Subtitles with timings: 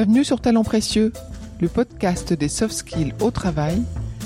[0.00, 1.12] Bienvenue sur Talent Précieux,
[1.60, 3.82] le podcast des soft skills au travail,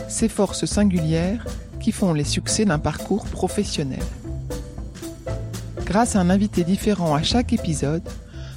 [0.06, 1.46] ces forces singulières
[1.80, 4.02] qui font les succès d'un parcours professionnel.
[5.86, 8.02] Grâce à un invité différent à chaque épisode,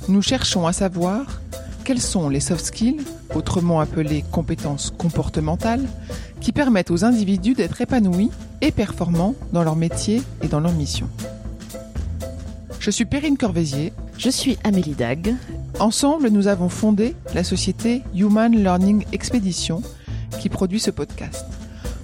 [0.10, 1.40] nous cherchons à savoir
[1.86, 5.88] quels sont les soft skills, autrement appelés compétences comportementales,
[6.42, 8.30] qui permettent aux individus d'être épanouis
[8.60, 11.08] et performants dans leur métier et dans leur mission.
[12.82, 13.94] Je suis Perrine Corvézier.
[14.18, 15.36] Je suis Amélie Dag.
[15.80, 19.82] Ensemble, nous avons fondé la société Human Learning Expedition
[20.40, 21.46] qui produit ce podcast.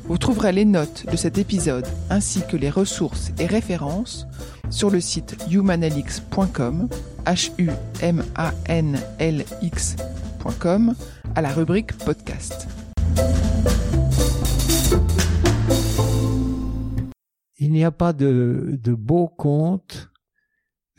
[0.06, 4.28] Vous trouverez les notes de cet épisode ainsi que les ressources et références
[4.70, 6.90] sur le site humanlx.com,
[7.26, 7.70] h u
[8.02, 10.96] m a n l x.com
[11.36, 12.68] à la rubrique podcast.
[17.58, 20.11] Il n'y a pas de, de beau conte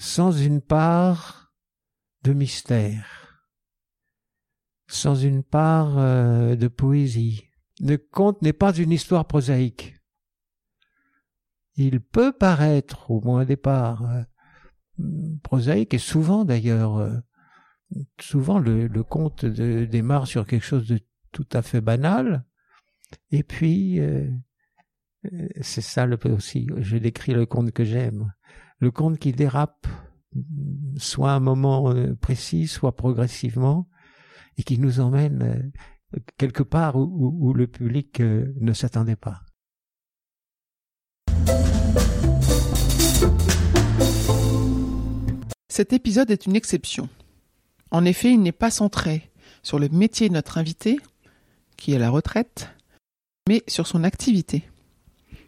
[0.03, 1.55] sans une part
[2.25, 3.47] de mystère,
[4.89, 7.45] sans une part euh, de poésie.
[7.79, 9.95] Le conte n'est pas une histoire prosaïque.
[11.77, 14.25] Il peut paraître, au moins au départ, euh,
[15.45, 17.17] prosaïque, et souvent d'ailleurs, euh,
[18.21, 20.99] souvent le, conte démarre sur quelque chose de
[21.31, 22.45] tout à fait banal,
[23.31, 24.01] et puis
[25.61, 26.67] c'est ça le aussi.
[26.79, 28.33] Je décris le conte que j'aime
[28.83, 29.87] le conte qui dérape,
[30.97, 33.89] soit à un moment euh, précis, soit progressivement,
[34.59, 35.73] et qui nous emmène
[36.15, 39.43] euh, quelque part où, le public euh, ne s'attendait pas.
[45.69, 47.09] Cet épisode est une exception.
[47.93, 49.31] En effet, il n'est pas centré
[49.63, 50.99] sur le métier de notre invité,
[51.77, 52.69] qui est la retraite,
[53.49, 54.65] mais sur son activité.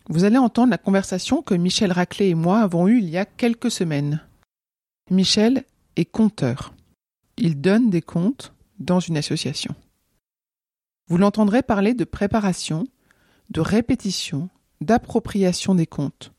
[0.08, 3.24] Vous allez entendre la conversation que Michel Raclé et moi avons eue il y a
[3.24, 4.20] quelques semaines.
[5.10, 5.64] Michel
[5.96, 6.74] est compteur.
[7.38, 9.74] Il donne des comptes dans une association.
[11.08, 12.86] Vous l'entendrez parler de préparation,
[13.50, 16.32] de répétition, d'appropriation des comptes.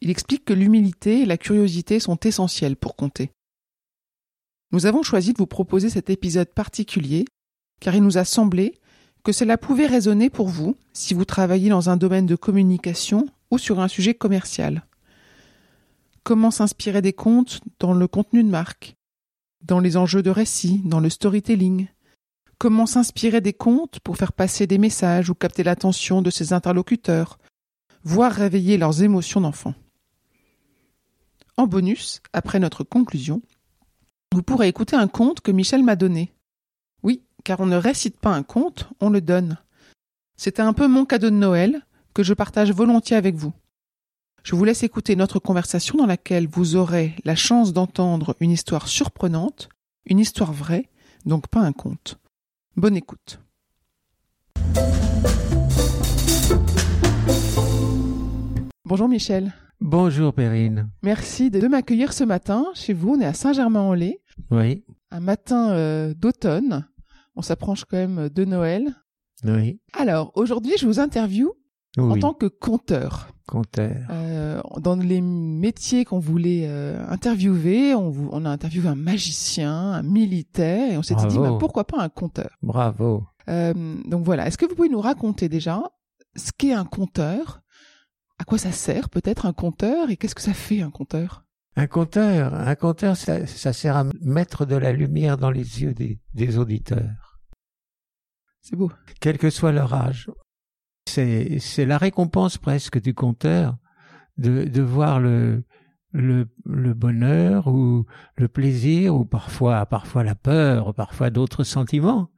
[0.00, 3.32] Il explique que l'humilité et la curiosité sont essentielles pour compter.
[4.70, 7.24] Nous avons choisi de vous proposer cet épisode particulier
[7.80, 8.74] car il nous a semblé
[9.28, 13.58] que cela pouvait résonner pour vous si vous travaillez dans un domaine de communication ou
[13.58, 14.86] sur un sujet commercial.
[16.22, 18.96] Comment s'inspirer des comptes dans le contenu de marque,
[19.60, 21.88] dans les enjeux de récit, dans le storytelling?
[22.56, 27.38] Comment s'inspirer des comptes pour faire passer des messages ou capter l'attention de ses interlocuteurs,
[28.04, 29.74] voire réveiller leurs émotions d'enfant?
[31.58, 33.42] En bonus, après notre conclusion,
[34.32, 36.32] vous pourrez écouter un conte que Michel m'a donné
[37.48, 39.56] car on ne récite pas un conte, on le donne.
[40.36, 41.80] C'était un peu mon cadeau de Noël
[42.12, 43.54] que je partage volontiers avec vous.
[44.42, 48.86] Je vous laisse écouter notre conversation dans laquelle vous aurez la chance d'entendre une histoire
[48.86, 49.70] surprenante,
[50.04, 50.90] une histoire vraie,
[51.24, 52.18] donc pas un conte.
[52.76, 53.40] Bonne écoute.
[58.84, 59.54] Bonjour Michel.
[59.80, 60.90] Bonjour Perrine.
[61.02, 63.14] Merci de m'accueillir ce matin chez vous.
[63.14, 64.18] On est à Saint-Germain-en-Laye.
[64.50, 64.84] Oui.
[65.10, 66.86] Un matin euh, d'automne.
[67.38, 68.96] On s'approche quand même de Noël.
[69.44, 69.80] Oui.
[69.92, 71.52] Alors, aujourd'hui, je vous interview
[71.96, 73.28] en tant que conteur.
[73.46, 74.08] Conteur.
[74.10, 80.02] Euh, dans les métiers qu'on voulait euh, interviewer, on, on, a interviewé un magicien, un
[80.02, 82.50] militaire, et on s'est dit, bah, pourquoi pas un conteur?
[82.60, 83.24] Bravo.
[83.48, 83.72] Euh,
[84.04, 85.80] donc voilà, est-ce que vous pouvez nous raconter déjà
[86.34, 87.60] ce qu'est un conteur?
[88.40, 90.10] À quoi ça sert peut-être un conteur?
[90.10, 91.44] Et qu'est-ce que ça fait un conteur?
[91.76, 96.58] Un conteur, un conteur, ça, sert à mettre de la lumière dans les yeux des
[96.58, 97.27] auditeurs.
[98.60, 98.90] C'est beau.
[99.20, 100.30] Quel que soit leur âge.
[101.06, 103.78] C'est, c'est la récompense presque du conteur
[104.36, 105.64] de, de voir le,
[106.12, 108.04] le, le, bonheur ou
[108.36, 112.30] le plaisir ou parfois, parfois la peur, parfois d'autres sentiments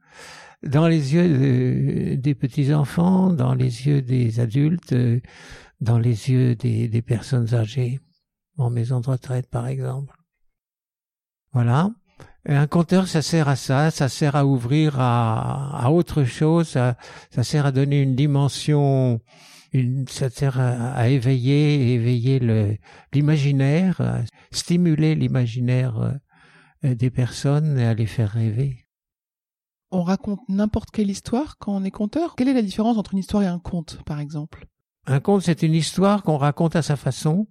[0.63, 4.95] dans les yeux des petits enfants, dans les yeux des adultes,
[5.79, 7.99] dans les yeux des, des personnes âgées,
[8.57, 10.15] en maison de retraite par exemple.
[11.51, 11.91] Voilà
[12.45, 16.97] un compteur, ça sert à ça, ça sert à ouvrir à, à autre chose, ça,
[17.29, 19.21] ça, sert à donner une dimension,
[19.73, 22.79] une, ça sert à, éveiller, éveiller
[23.13, 26.19] l'imaginaire, stimuler l'imaginaire
[26.83, 28.87] euh, des personnes et à les faire rêver.
[29.91, 32.35] On raconte n'importe quelle histoire quand on est conteur.
[32.35, 34.65] Quelle est la différence entre une histoire et un conte, par exemple?
[35.05, 37.47] Un conte, c'est une histoire qu'on raconte à sa façon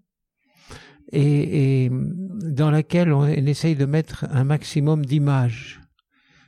[1.13, 5.81] et, et dans laquelle on, essaye de mettre un maximum d'images,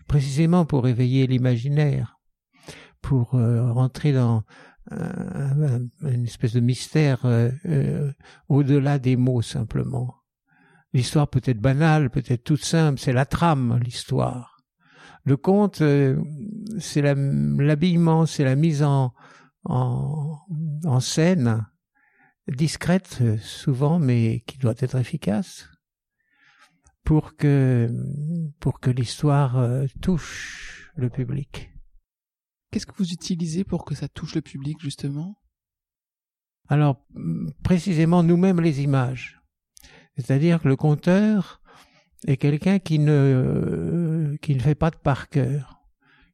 [0.07, 2.19] précisément pour éveiller l'imaginaire,
[3.01, 4.45] pour euh, rentrer dans
[4.91, 8.13] une espèce de mystère euh, euh,
[8.49, 10.17] au-delà des mots simplement.
[10.93, 14.59] L'histoire peut être banale, peut être toute simple, c'est la trame, l'histoire.
[15.25, 16.21] Le conte, euh,
[16.79, 19.15] c'est l'habillement, c'est la mise en,
[19.65, 20.37] en,
[20.85, 21.65] en scène
[22.49, 25.69] discrète euh, souvent, mais qui doit être efficace
[27.05, 27.91] pour que
[28.61, 31.71] pour que l'histoire euh, touche le public.
[32.71, 35.37] Qu'est-ce que vous utilisez pour que ça touche le public justement?
[36.69, 37.05] Alors
[37.63, 39.41] précisément nous-mêmes les images.
[40.17, 41.61] C'est-à-dire que le conteur
[42.27, 45.83] est quelqu'un qui ne qui ne fait pas de par cœur.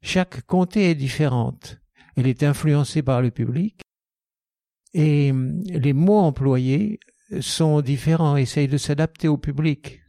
[0.02, 1.80] Chaque comté est différente.
[2.16, 3.82] Elle est influencée par le public
[4.94, 5.32] et
[5.66, 7.00] les mots employés
[7.40, 10.00] sont différents, essayent de s'adapter au public.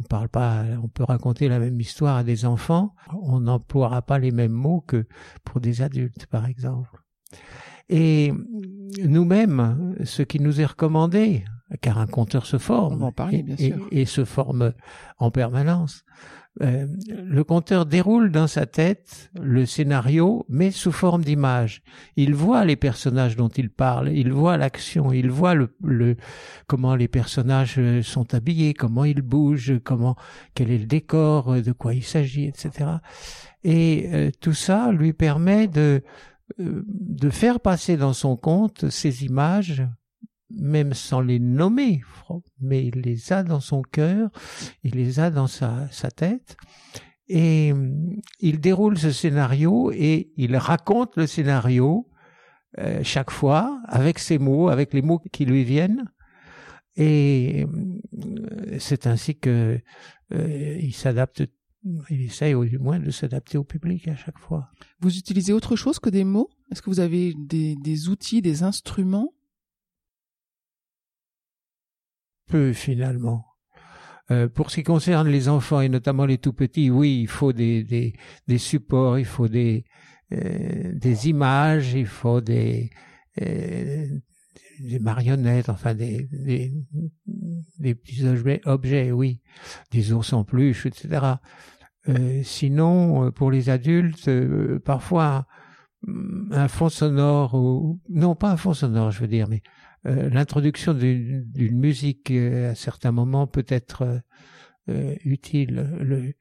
[0.00, 4.18] On parle pas, on peut raconter la même histoire à des enfants, on n'emploiera pas
[4.18, 5.06] les mêmes mots que
[5.44, 6.90] pour des adultes, par exemple.
[7.88, 8.32] Et
[9.02, 11.44] nous-mêmes, ce qui nous est recommandé,
[11.84, 13.10] car un conteur se forme,
[13.90, 14.72] et, se forme
[15.18, 16.02] en permanence,
[16.62, 21.82] euh, le conteur déroule dans sa tête le scénario, mais sous forme d'image.
[22.16, 26.16] Il voit les personnages dont il parle, il voit l'action, il voit le, le,
[26.66, 30.16] comment les personnages euh, sont habillés, comment ils bougent, comment
[30.54, 32.92] quel est le décor, euh, de quoi il s'agit, etc.
[33.62, 36.02] Et tout ça lui permet de
[36.58, 39.82] de faire passer dans son conte ces images
[40.56, 42.02] même sans les nommer,
[42.60, 44.30] mais il les a dans son cœur,
[44.82, 46.56] il les a dans sa, sa tête,
[47.28, 52.08] et mm, il déroule ce scénario et il raconte le scénario
[52.78, 56.04] euh, chaque fois avec ses mots, avec les mots qui lui viennent,
[56.96, 59.80] et mm, c'est ainsi que
[60.32, 61.44] euh, il s'adapte,
[62.08, 64.70] il essaye au moins de s'adapter au public à chaque fois.
[65.00, 66.48] Vous utilisez autre chose que des mots?
[66.70, 69.34] Est-ce que vous avez des, des outils, des instruments?
[72.46, 73.44] Peu finalement.
[74.30, 77.52] Euh, pour ce qui concerne les enfants et notamment les tout petits, oui, il faut
[77.52, 78.14] des, des,
[78.48, 79.84] des supports, il faut des,
[80.32, 82.90] euh, des images, il faut des,
[83.42, 84.06] euh,
[84.80, 86.72] des marionnettes, enfin des, des,
[87.78, 89.40] des petits objets, objets, oui,
[89.90, 91.26] des ours en peluche, etc.
[92.08, 94.30] Euh, sinon, pour les adultes,
[94.84, 95.46] parfois
[96.50, 99.62] un fond sonore ou non pas un fond sonore, je veux dire, mais
[100.06, 104.22] euh, l'introduction d'une musique euh, à certains moments peut être
[104.88, 105.96] euh, utile.
[106.00, 106.34] Le,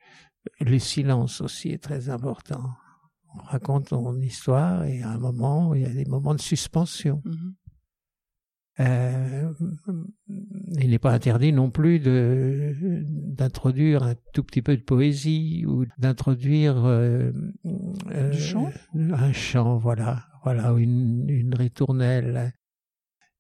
[0.60, 2.72] le silence aussi est très important.
[3.36, 7.22] On raconte son histoire et à un moment, il y a des moments de suspension.
[7.26, 7.54] Mm-hmm.
[8.80, 9.54] Euh,
[10.80, 12.74] il n'est pas interdit non plus de
[13.36, 17.32] d'introduire un tout petit peu de poésie ou d'introduire euh,
[18.32, 18.72] chant?
[18.96, 22.54] un chant, voilà, voilà, une, une ritournelle,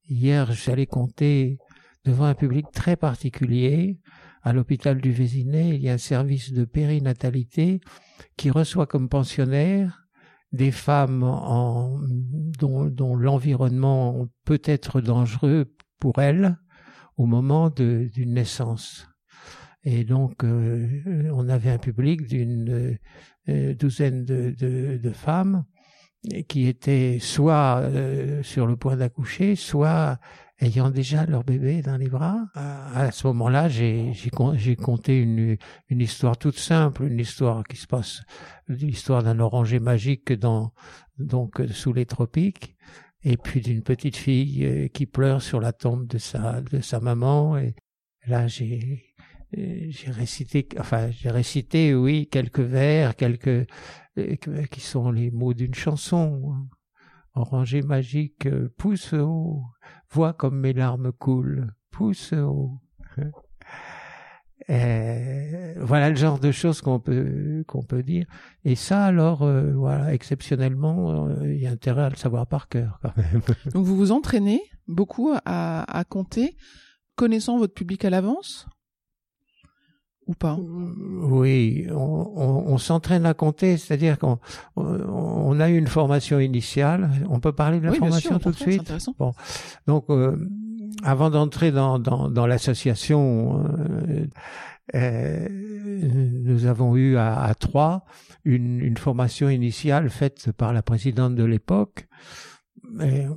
[0.10, 1.58] Hier, j'allais compter
[2.06, 4.00] devant un public très particulier.
[4.42, 7.80] À l'hôpital du Vésinet, il y a un service de périnatalité
[8.36, 10.04] qui reçoit comme pensionnaires
[10.52, 12.00] des femmes en,
[12.60, 16.58] dont, dont l'environnement peut être dangereux pour elles
[17.18, 19.08] au moment d'une naissance.
[19.84, 22.98] Et donc, euh, on avait un public d'une
[23.50, 25.66] euh, douzaine de, de, de, femmes
[26.48, 30.19] qui étaient soit euh, sur le point d'accoucher, soit
[30.59, 32.45] ayant déjà leur bébé dans les bras.
[32.56, 34.14] À, ce moment-là, j'ai
[34.81, 35.57] compté une,
[35.90, 38.21] une histoire toute simple, une histoire qui se passe,
[38.68, 40.74] l'histoire d'un oranger magique dans
[41.18, 42.76] donc sous les tropiques,
[43.24, 47.00] et puis d'une petite fille euh, qui pleure sur la tombe de sa de sa
[47.00, 47.57] maman.
[47.57, 47.76] Et
[48.28, 49.14] là, j'ai
[49.56, 53.68] j'ai récité, enfin j'ai récité, oui, quelques vers, quelques
[54.16, 56.68] qui sont les mots d'une chanson.
[57.36, 59.64] Oranger magique, pousse haut,
[60.12, 62.80] vois comme mes larmes coulent, pousse haut.
[64.68, 68.26] voilà le genre de choses qu'on peut qu'on peut dire.
[68.64, 72.68] Et ça, alors, euh, voilà, exceptionnellement, euh, il y a intérêt à le savoir par
[72.68, 73.42] cœur quand même.
[73.74, 76.56] Donc vous vous entraînez beaucoup à, à compter,
[77.16, 78.68] connaissant votre public à l'avance?
[80.27, 80.57] Ou pas?
[80.57, 84.39] Oui, on, on, s'entraîne à compter, c'est-à-dire qu'on
[84.75, 87.09] on a eu une formation initiale.
[87.30, 88.94] On peut parler de la formation tout de suite?
[89.19, 89.33] Bon,
[89.87, 90.37] donc euh,
[91.03, 94.27] avant d'entrer dans, dans, dans l'association, euh,
[94.95, 98.03] euh, nous avons eu à, à Troyes
[98.45, 102.07] une, une formation initiale faite par la présidente de l'époque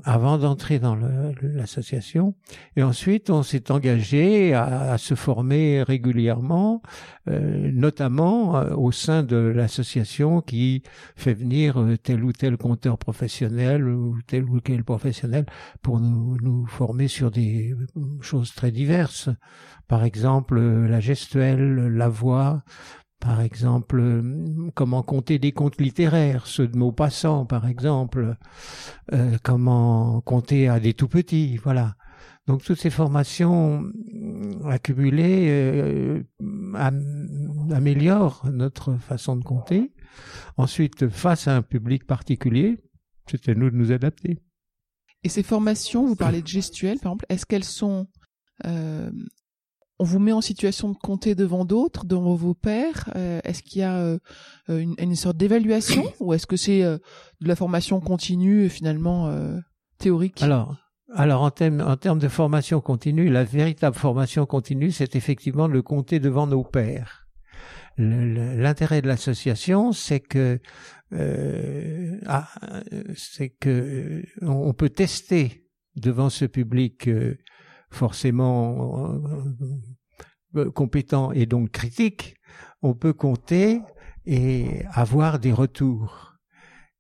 [0.05, 0.97] avant d'entrer dans
[1.43, 2.35] l'association.
[2.77, 6.83] Et ensuite, on s'est engagé à, se former régulièrement,
[7.29, 10.83] euh, notamment euh, au sein de l'association qui
[11.17, 15.47] fait venir euh, tel ou tel compteur professionnel ou tel ou tel professionnel
[15.83, 17.75] pour nous former sur des
[18.21, 19.29] choses très diverses.
[19.89, 22.63] Par exemple, la gestuelle, la voix,
[23.21, 28.37] par exemple, euh, comment compter des contes littéraires, ceux de Maupassant, par exemple,
[29.13, 31.97] euh, comment compter à des tout petits, voilà.
[32.47, 33.85] Donc toutes ces formations
[34.67, 36.23] accumulées euh,
[37.73, 39.93] améliorent notre façon de compter.
[40.57, 42.79] Ensuite, face à un public particulier,
[43.29, 44.39] c'est à nous de nous adapter.
[45.25, 48.07] Et ces formations, vous parlez de gestuelles, par exemple, est-ce qu'elles sont
[48.65, 49.11] euh,
[49.99, 53.81] on vous met en situation de compter devant d'autres, devant vos pairs euh, Est-ce qu'il
[53.81, 54.19] y a euh,
[54.69, 56.99] une, une, sorte d'évaluation ou est-ce que c'est euh,
[57.41, 59.33] de la formation continue finalement
[59.99, 60.43] théorique?
[60.43, 60.77] Alors,
[61.15, 65.73] alors en termes en termes de formation continue, la véritable formation continue, c'est effectivement de
[65.73, 67.27] le compter devant nos pairs.
[67.99, 70.61] L'intérêt de l'association, c'est que
[72.27, 72.49] ah,
[73.15, 77.09] c'est que on peut tester devant ce public
[77.97, 79.19] forcément euh,
[80.57, 82.37] euh, compétent et donc critique,
[82.83, 83.81] on peut compter
[84.27, 86.35] et avoir des retours.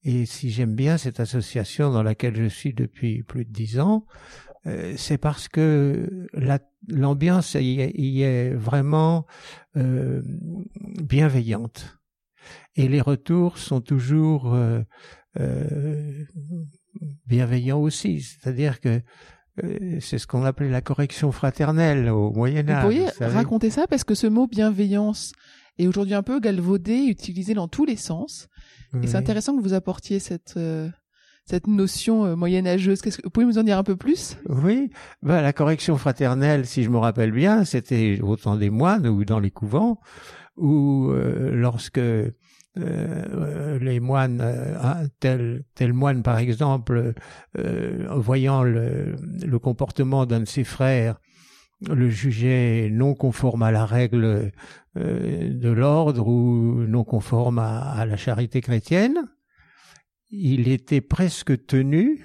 [0.02, 4.06] Et si j'aime bien cette association dans laquelle je suis depuis plus de dix ans,
[4.66, 6.26] euh, c'est parce que
[6.88, 9.26] l'ambiance y, est vraiment
[9.74, 11.98] bienveillante.
[12.76, 14.56] Et les retours sont toujours
[17.26, 18.20] bienveillants aussi.
[18.20, 19.02] C'est-à-dire que
[20.00, 22.84] c'est ce qu'on appelait la correction fraternelle au Moyen Âge.
[22.84, 25.32] Vous pourriez raconter ça parce que ce mot bienveillance
[25.78, 28.48] est aujourd'hui un peu galvaudé, utilisé dans tous les sens.
[29.02, 30.88] Et c'est intéressant que vous apportiez cette euh,
[31.44, 33.02] cette notion euh, moyenâgeuse.
[33.02, 34.36] Qu'est-ce que vous pouvez nous en dire un peu plus?
[34.48, 34.90] Oui,
[35.22, 39.24] ben, la correction fraternelle, si je me rappelle bien, c'était au temps des moines ou
[39.24, 40.00] dans les couvents,
[40.56, 42.00] où lorsque
[42.78, 47.14] euh, les moines, euh, tel, tel moine par exemple,
[47.58, 51.18] euh, voyant le comportement d'un de ses frères,
[51.88, 54.52] le jugeait non conforme à la règle
[54.94, 59.26] de l'ordre ou non conforme à, la charité chrétienne,
[60.30, 62.24] il était presque tenu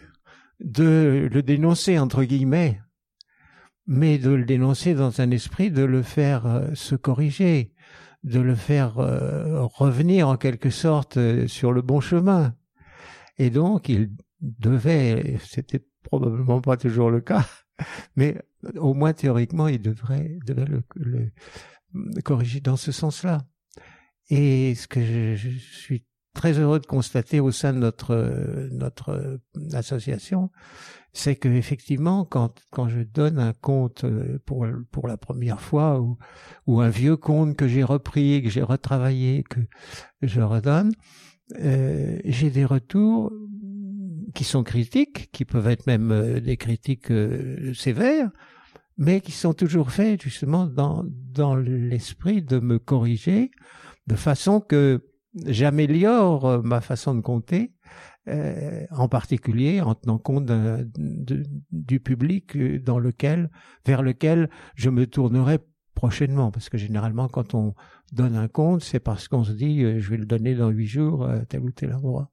[0.62, 2.80] de le dénoncer entre guillemets,
[3.88, 7.74] mais de le dénoncer dans un esprit de le faire se corriger
[8.24, 12.56] de le faire euh, revenir en quelque sorte euh, sur le bon chemin.
[13.38, 14.12] Et donc, il
[14.42, 17.48] devait, c'était probablement pas toujours le cas,
[18.16, 18.38] mais
[18.76, 21.32] au moins théoriquement, il devrait, devait le,
[22.24, 23.40] corriger dans ce sens-là.
[24.30, 29.40] Et ce que je, suis très heureux de constater au sein de notre notre
[29.74, 30.50] association,
[31.14, 36.00] c'est que effectivement, quand quand je donne un conte euh, pour pour la première fois
[36.00, 36.18] ou
[36.68, 39.60] ou un vieux conte que j'ai repris, que j'ai retravaillé, que
[40.22, 40.94] je redonne,
[41.60, 43.32] euh, j'ai des retours
[44.34, 48.30] qui sont critiques, qui peuvent être même euh, des critiques euh, sévères,
[48.98, 53.52] mais qui sont toujours faits justement dans dans l'esprit de me corriger,
[54.08, 57.74] de façon que j'améliore ma façon de compter
[58.28, 60.46] euh, en particulier en tenant compte
[61.72, 63.50] du public euh, dans lequel,
[63.84, 65.58] vers lequel je me tournerai
[65.96, 67.74] prochainement, parce que généralement quand on
[68.14, 70.86] donne un compte, c'est parce qu'on se dit euh, je vais le donner dans huit
[70.86, 72.32] jours tel ou tel endroit.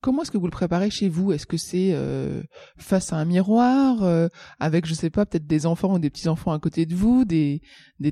[0.00, 1.32] Comment est-ce que vous le préparez chez vous?
[1.32, 1.96] Est-ce que c'est
[2.76, 4.28] face à un miroir,
[4.60, 7.24] avec je sais pas peut-être des enfants ou des petits enfants à côté de vous,
[7.24, 7.60] des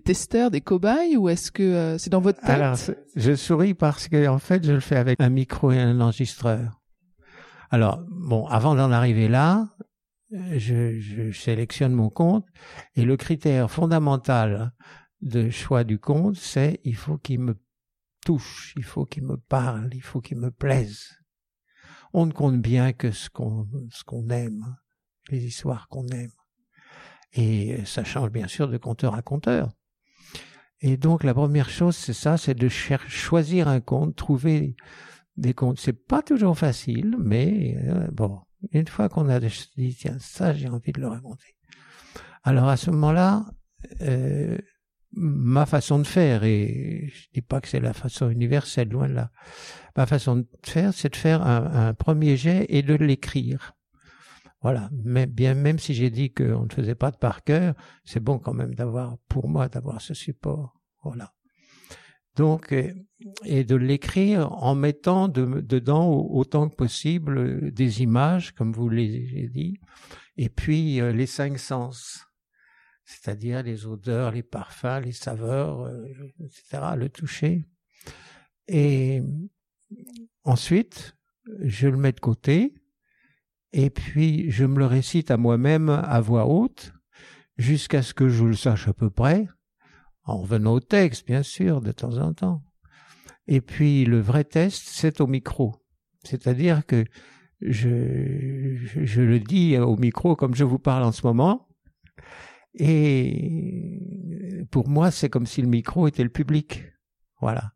[0.05, 2.50] testeurs, des cobayes, ou est-ce que c'est dans votre tête?
[2.50, 2.76] Alors,
[3.14, 6.81] je souris parce que en fait, je le fais avec un micro et un enregistreur.
[7.71, 9.69] Alors, bon, avant d'en arriver là,
[10.31, 12.45] je, je, sélectionne mon compte
[12.95, 14.73] et le critère fondamental
[15.21, 17.57] de choix du compte, c'est il faut qu'il me
[18.25, 21.16] touche, il faut qu'il me parle, il faut qu'il me plaise.
[22.18, 24.78] On ne compte bien que ce qu'on ce qu'on aime,
[25.28, 26.32] les histoires qu'on aime.
[27.35, 29.68] Et ça change bien sûr de compteur à compteur.
[30.80, 34.76] Et donc la première chose, c'est ça, c'est de choisir un compte, trouver
[35.37, 35.78] des comptes.
[35.78, 38.40] C'est pas toujours facile, mais euh, bon,
[38.73, 41.54] une fois qu'on a dit tiens ça j'ai envie de le raconter.
[42.44, 43.44] Alors à ce moment-là,
[44.00, 44.56] euh,
[45.16, 49.14] ma façon de faire et je dis pas que c'est la façon universelle loin de
[49.14, 49.30] là.
[49.96, 53.73] Ma façon de faire, c'est de faire un, premier jet et de l'écrire.
[54.62, 58.20] Voilà, mais bien même si j'ai dit qu'on ne faisait pas de par cœur, c'est
[58.20, 60.80] bon quand même d'avoir pour moi d'avoir ce support.
[61.02, 61.32] Voilà.
[62.37, 62.92] Donc, euh,
[63.44, 69.80] et de l'écrire en mettant dedans autant que possible des images, comme vous l'avez dit,
[70.37, 72.25] et puis euh, les cinq sens,
[73.07, 76.05] c'est-à-dire les odeurs, les parfums, les saveurs, euh,
[76.41, 77.65] etc., le toucher.
[78.69, 79.23] Et
[80.43, 81.17] ensuite,
[81.61, 82.75] je le mets de côté,
[83.73, 86.93] et puis je me le récite à moi-même à voix haute,
[87.57, 89.47] jusqu'à ce que je le sache à peu près,
[90.25, 92.63] en revenant au texte, bien sûr, de temps en temps.
[93.47, 95.77] Et puis le vrai test, c'est au micro.
[96.25, 97.05] C'est-à-dire que
[97.61, 101.69] je, je, le dis au micro comme je vous parle en ce moment.
[102.76, 106.85] Et pour moi, c'est comme si le micro était le public.
[107.40, 107.73] Voilà.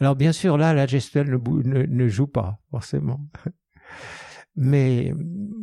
[0.00, 3.20] Alors bien sûr, là, la gestuelle ne, joue pas, forcément.
[4.56, 5.14] Mais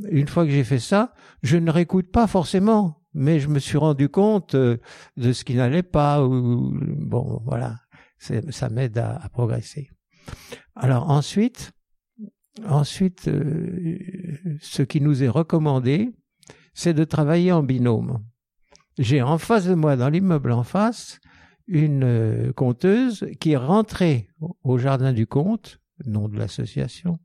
[0.10, 3.78] une fois que j'ai fait ça, je ne réécoute pas forcément, mais je me suis
[3.78, 4.78] rendu compte euh,
[5.18, 6.26] de ce qui n'allait pas.
[6.26, 7.76] Ou, bon, voilà,
[8.18, 9.90] ça m'aide à, à, progresser.
[10.74, 11.74] Alors ensuite,
[12.66, 14.00] ensuite, euh,
[14.62, 16.16] ce qui nous est recommandé,
[16.74, 18.24] c'est de travailler en binôme.
[18.98, 21.20] J'ai en face de moi, dans l'immeuble en face,
[21.68, 24.30] une euh, conteuse qui est rentrée
[24.64, 27.20] au jardin du comte, nom de l'association,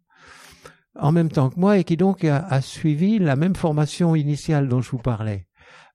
[0.99, 4.81] en même temps que moi et qui donc a, suivi la même formation initiale dont
[4.81, 5.49] je vous parlais.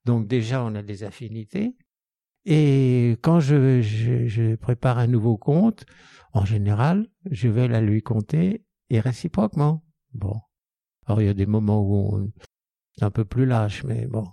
[0.05, 1.75] Donc déjà, on a des affinités.
[2.45, 5.85] Et quand je, je, prépare un nouveau compte,
[6.33, 9.83] en général, je vais la lui compter et réciproquement.
[10.13, 10.39] Bon.
[11.05, 12.31] Alors il y a des moments où on
[12.99, 14.25] est un peu plus lâche, mais bon.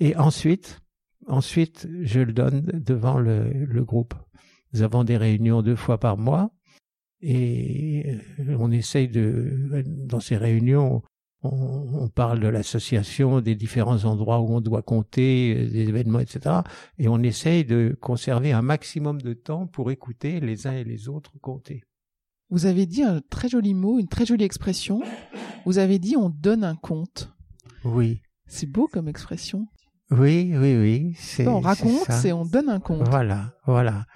[0.00, 0.80] Et ensuite,
[1.28, 4.14] Ensuite, je le donne devant le, groupe.
[4.72, 6.50] Nous avons des réunions deux fois par mois
[7.20, 8.16] et
[8.58, 11.02] on essaye de, dans ces réunions,
[11.42, 16.60] on, parle de l'association, des différents endroits où on doit compter, des événements, etc.
[16.98, 21.08] Et on essaye de conserver un maximum de temps pour écouter les uns et les
[21.10, 21.84] autres compter.
[22.48, 25.02] Vous avez dit un très joli mot, une très jolie expression.
[25.66, 27.30] Vous avez dit on donne un compte.
[27.84, 28.22] Oui.
[28.46, 29.66] C'est beau comme expression.
[30.10, 31.14] Oui, oui, oui.
[31.18, 33.06] C'est, on raconte, c'est on donne un compte.
[33.08, 34.06] Voilà, voilà.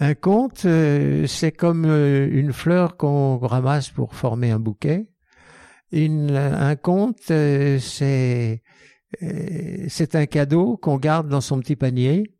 [0.00, 5.08] Un compte, euh, c'est comme euh, une fleur qu'on ramasse pour former un bouquet.
[5.92, 8.62] Une, un compte, euh, c'est
[9.86, 12.34] c'est un cadeau qu'on garde dans son petit panier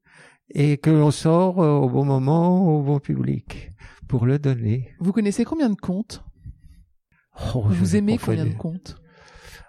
[0.50, 3.70] et que l'on sort au bon moment, au bon public,
[4.08, 4.90] pour le donner.
[4.98, 6.24] Vous connaissez combien de comptes
[7.54, 8.96] oh, Vous aimez combien de comptes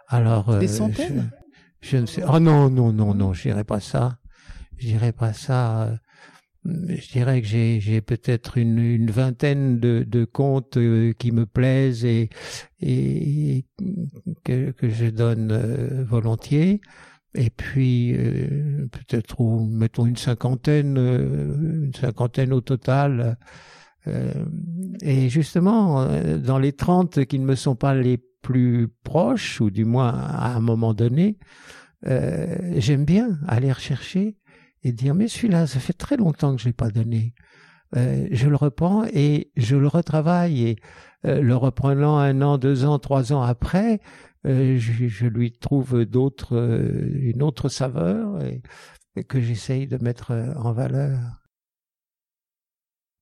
[0.07, 1.29] Alors, des centaines?
[1.85, 2.23] Je ne sais.
[2.27, 4.17] Oh non, non, non, non, je dirais pas ça.
[4.77, 5.83] Je dirais pas ça.
[5.83, 5.97] Euh,
[6.65, 11.45] je dirais que j'ai, j'ai peut-être une, une vingtaine de, de contes euh, qui me
[11.45, 12.29] plaisent et,
[12.81, 13.65] et
[14.43, 16.81] que, que je donne euh, volontiers.
[17.35, 18.15] Et puis
[18.93, 23.37] peut-être mettons une cinquantaine, une cinquantaine au total.
[25.01, 29.85] et justement, dans les trente qui ne me sont pas les plus proches, ou du
[29.85, 31.39] moins à un moment donné,
[32.05, 34.37] euh, j'aime bien aller rechercher
[34.83, 37.33] et dire mais celui-là, ça fait très longtemps que je l'ai pas donné.
[37.95, 40.75] Euh, je le reprends et je le retravaille et
[41.25, 43.99] euh, le reprenant un an, deux ans, trois ans après,
[44.43, 46.55] je, je, lui trouve d'autres,
[47.15, 48.61] une autre saveur et,
[49.23, 51.19] que j'essaye de mettre en valeur.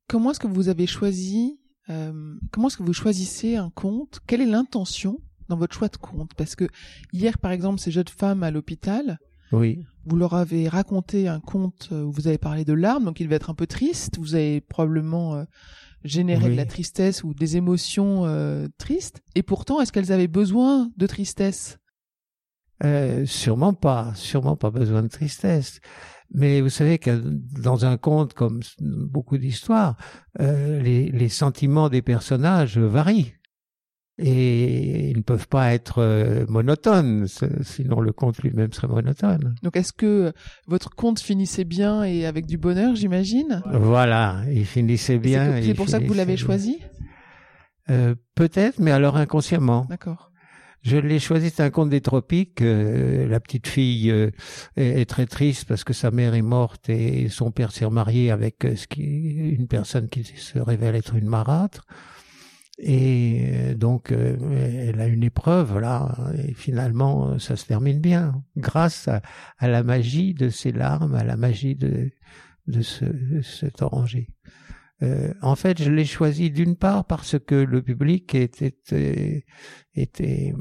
[0.10, 4.20] Comment est-ce que vous avez choisi Comment est-ce que vous choisissez un compte?
[4.26, 5.20] Quelle est l'intention
[5.50, 6.34] dans votre choix de compte?
[6.36, 6.68] Parce que
[7.12, 9.20] hier, par exemple, ces jeunes femmes à l'hôpital,
[9.52, 9.86] oui.
[10.06, 13.36] vous leur avez raconté un conte où vous avez parlé de larmes, donc il devait
[13.36, 14.18] être un peu triste.
[14.18, 15.44] Vous avez probablement euh,
[16.04, 19.22] généré de la tristesse ou des émotions euh, tristes.
[19.36, 21.78] Et pourtant, est-ce qu'elles avaient besoin de tristesse?
[22.84, 25.80] Euh, Sûrement pas, sûrement pas besoin de tristesse.
[26.34, 27.22] Mais vous savez que
[27.62, 29.98] dans un conte comme beaucoup d'histoires,
[30.40, 33.34] les, les sentiments des personnages varient
[34.20, 37.26] et ils ne peuvent pas être euh, monotones,
[37.62, 39.56] sinon le conte lui-même serait monotone.
[39.64, 40.34] Donc est-ce que
[40.68, 43.64] votre conte finissait bien et avec du bonheur, j'imagine?
[43.72, 45.62] Voilà, il finissait bien.
[45.64, 46.78] C'est pour ça que vous l'avez choisi?
[47.90, 49.86] Euh, Peut-être, mais alors inconsciemment.
[49.90, 50.32] D'accord.
[50.84, 52.62] Je l'ai choisi, c'est un conte des tropiques.
[52.62, 54.34] Euh, la petite fille est,
[54.76, 58.68] est, très triste parce que sa mère est morte et son père s'est remarié avec
[58.76, 61.86] ce qui, une personne qui se révèle être une marâtre.
[62.80, 68.44] Et euh, donc, euh, elle a une épreuve là, et finalement, ça se termine bien,
[68.58, 69.22] grâce à,
[69.62, 72.12] la magie de ses larmes, à la magie de,
[72.68, 73.06] de ce,
[73.42, 74.28] cet oranger.
[75.04, 79.46] Euh, en fait, je l'ai choisi d'une part parce que le public était,
[79.94, 80.56] était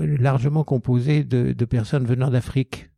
[0.00, 2.90] largement composé de, de personnes venant d'Afrique.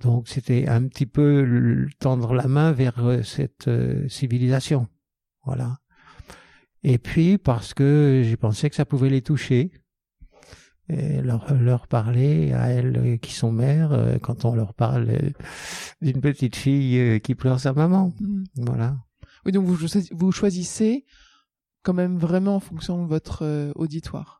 [0.00, 3.68] Donc, c'était un petit peu tendre la main vers cette
[4.08, 4.88] civilisation.
[5.44, 5.78] Voilà.
[6.82, 9.72] Et puis parce que j'ai pensé que ça pouvait les toucher.
[10.90, 15.10] Et leur, leur parler à elles euh, qui sont mères euh, quand on leur parle
[15.10, 15.30] euh,
[16.00, 18.14] d'une petite fille qui pleure sa maman.
[18.20, 18.44] Mm.
[18.56, 18.96] Voilà.
[19.46, 21.04] Oui, donc vous, vous choisissez
[21.82, 24.38] quand même vraiment en fonction de votre auditoire.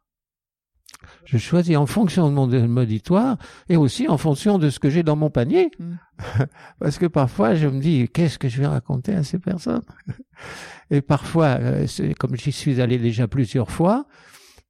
[1.25, 5.03] Je choisis en fonction de mon auditoire et aussi en fonction de ce que j'ai
[5.03, 5.71] dans mon panier.
[5.79, 5.95] Mm.
[6.81, 9.83] Parce que parfois, je me dis, qu'est-ce que je vais raconter à ces personnes?
[10.91, 11.87] Et parfois, euh,
[12.19, 14.07] comme j'y suis allé déjà plusieurs fois,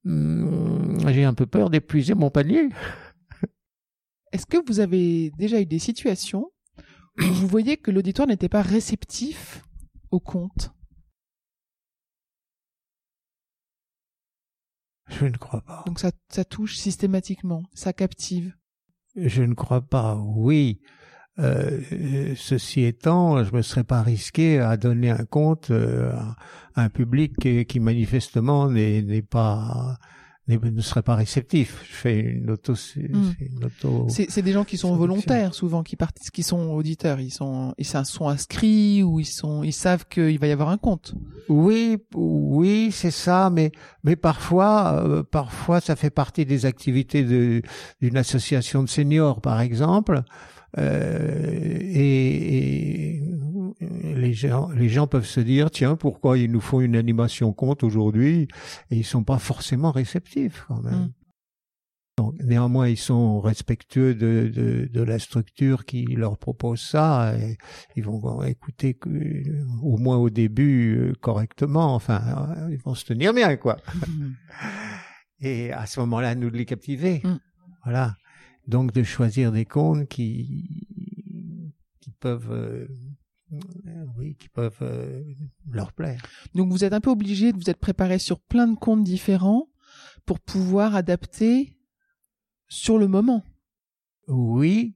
[0.05, 2.69] hum, j'ai un peu peur d'épuiser mon panier.
[4.33, 6.51] Est-ce que vous avez déjà eu des situations
[7.21, 9.63] où vous voyez que l'auditoire n'était pas réceptif
[10.11, 10.73] au conte
[15.09, 15.85] Je ne crois pas.
[15.87, 18.55] Donc ça, ça touche systématiquement, ça captive.
[19.17, 20.17] Je ne crois pas.
[20.17, 20.81] Oui.
[21.39, 26.13] Euh, ceci étant, je me serais pas risqué à donner un compte euh,
[26.75, 29.99] à un public qui, qui manifestement n'est pas
[30.49, 31.85] ne serait pas réceptif.
[31.89, 34.07] Je fais une auto, c'est une auto.
[34.09, 37.21] C'est c'est des gens qui sont volontaires souvent, qui partent, qui sont auditeurs.
[37.21, 40.79] Ils sont, ils sont inscrits ou ils sont, ils savent qu'il va y avoir un
[40.79, 41.15] compte.
[41.49, 43.73] Oui, oui, c'est ça, mais
[44.05, 47.63] mais parfois, euh, parfois, ça fait partie des activités de
[48.01, 50.23] d'une association de seniors, par exemple, euh,
[51.93, 52.57] et,
[53.17, 53.23] et
[54.15, 57.83] les gens les gens peuvent se dire tiens pourquoi ils nous font une animation compte
[57.83, 58.49] aujourd'hui
[58.91, 60.95] et ils sont pas forcément réceptifs quand même.
[60.95, 61.13] Mm.
[62.19, 67.37] Donc, néanmoins, ils sont respectueux de, de, de la structure qui leur propose ça.
[67.39, 67.57] Et
[67.95, 68.99] ils vont écouter
[69.85, 71.95] au moins au début euh, correctement.
[71.95, 73.77] Enfin, euh, ils vont se tenir bien, quoi.
[75.41, 77.21] Et à ce moment-là, nous de les captiver.
[77.23, 77.39] Mm.
[77.85, 78.17] Voilà.
[78.69, 82.87] Donc de choisir des contes qui qui peuvent euh,
[84.19, 85.23] oui qui peuvent euh,
[85.71, 86.23] leur plaire.
[86.55, 89.69] Donc vous êtes un peu obligé de vous être préparé sur plein de comptes différents
[90.27, 91.79] pour pouvoir adapter
[92.69, 93.43] sur le moment.
[94.27, 94.95] Oui,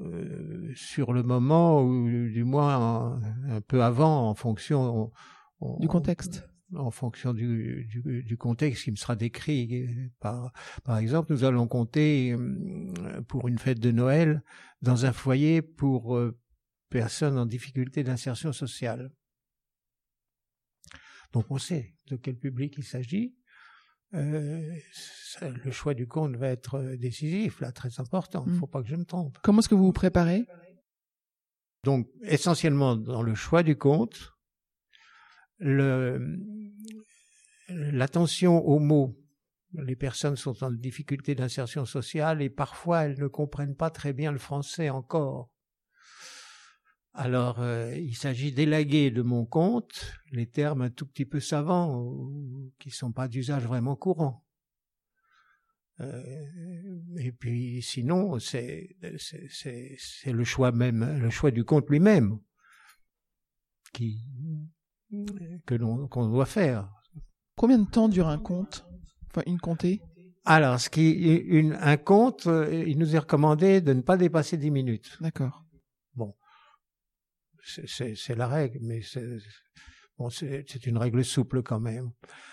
[0.00, 2.74] euh, sur le moment ou du moins
[3.18, 3.22] un,
[3.56, 5.12] un peu avant en fonction
[5.60, 6.48] on- Du contexte.
[6.76, 9.86] En fonction du, du, du contexte qui me sera décrit.
[10.20, 10.52] Par,
[10.84, 14.42] par exemple, nous allons compter euh, pour une fête de Noël
[14.82, 16.38] dans un foyer pour euh,
[16.90, 19.10] personnes en difficulté d'insertion sociale.
[21.32, 23.34] Donc on sait de quel public il s'agit.
[24.14, 24.72] Euh,
[25.42, 28.44] le choix du compte va être décisif, là, très important.
[28.46, 28.60] Il ne Mm.
[28.60, 29.36] faut pas que je me trompe.
[29.42, 30.46] Comment est-ce que vous vous préparez?
[31.82, 34.33] Donc, essentiellement dans le choix du compte,
[37.68, 39.18] l'attention aux mots.
[39.72, 44.30] Les personnes sont en difficulté d'insertion sociale et parfois elles ne comprennent pas très bien
[44.30, 45.50] le français encore.
[47.16, 51.96] Alors, euh, il s'agit d'élaguer de mon compte les termes un tout petit peu savants
[51.96, 54.44] ou qui sont pas d'usage vraiment courant.
[56.00, 56.44] Euh,
[57.18, 58.96] et puis, sinon, c'est
[60.26, 62.40] le choix même, le choix du compte lui-même
[63.92, 64.24] qui
[65.66, 66.88] que l'on qu'on doit faire.
[67.56, 68.86] Combien de temps dure un compte
[69.30, 70.00] Enfin, une comptée
[70.44, 74.56] Alors, ce qui une un compte, euh, il nous est recommandé de ne pas dépasser
[74.56, 75.16] 10 minutes.
[75.20, 75.60] D'accord.
[77.86, 79.38] c'est- c'est la règle, mais c'est
[80.18, 80.28] bon,
[80.86, 82.10] une règle souple quand même.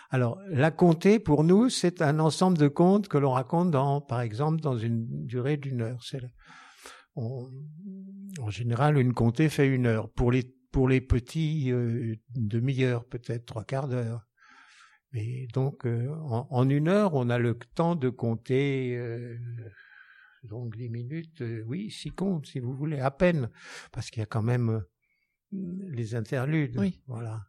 [0.09, 4.21] Alors, la comptée pour nous, c'est un ensemble de contes que l'on raconte dans, par
[4.21, 6.01] exemple, dans une durée d'une heure.
[6.03, 6.21] C'est
[8.39, 10.09] en général, une comptée fait une heure.
[10.09, 14.27] Pour les pour les petits, euh, une demi-heure peut-être, trois quarts d'heure.
[15.11, 18.95] Mais donc, euh, en, en une heure, on a le temps de compter.
[18.95, 19.37] Euh,
[20.43, 23.51] donc dix minutes, euh, oui, six comptes si vous voulez, à peine,
[23.91, 24.81] parce qu'il y a quand même euh,
[25.51, 26.77] les interludes.
[26.77, 27.01] Oui.
[27.07, 27.45] Voilà.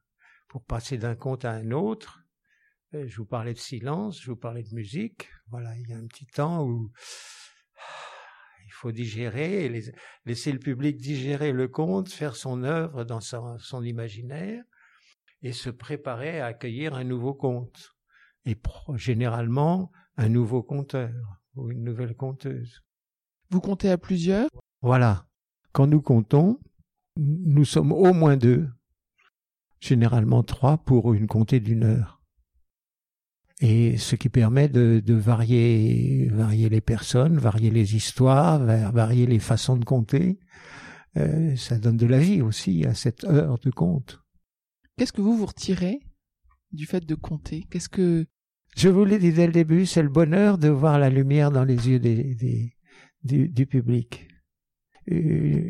[0.49, 2.19] Pour passer d'un conte à un autre.
[2.95, 5.31] Euh, Je vous parlais de silence, je vous parlais de musique.
[5.47, 6.91] Voilà, il y a un petit temps où
[8.83, 9.93] faut digérer, et les-
[10.27, 14.65] laisser le public digérer le conte, faire son œuvre dans son, son imaginaire
[15.43, 17.93] et se préparer à accueillir un nouveau conte.
[18.45, 21.13] Et pro- généralement, un nouveau conteur
[21.55, 22.83] ou une nouvelle conteuse.
[23.51, 24.49] Vous comptez à plusieurs?
[24.81, 25.27] Voilà.
[25.73, 26.59] Quand nous comptons,
[27.17, 28.69] nous sommes au moins deux,
[29.81, 32.22] généralement trois pour une comptée d'une heure.
[33.65, 39.25] Et ce qui permet de, de varier, varier les personnes, varier les histoires, va- varier
[39.27, 40.41] les façons de compter.
[41.17, 44.21] Euh, ça donne de la vie aussi à cette heure de compte.
[44.97, 46.01] Qu'est-ce que vous vous retirez
[46.73, 47.65] du fait de compter?
[47.71, 48.27] Qu'est-ce que
[48.77, 51.65] Je vous l'ai dit dès le début, c'est le bonheur de voir la lumière dans
[51.65, 52.75] les yeux des, des-
[53.23, 54.27] du, du public.
[55.11, 55.15] Euh,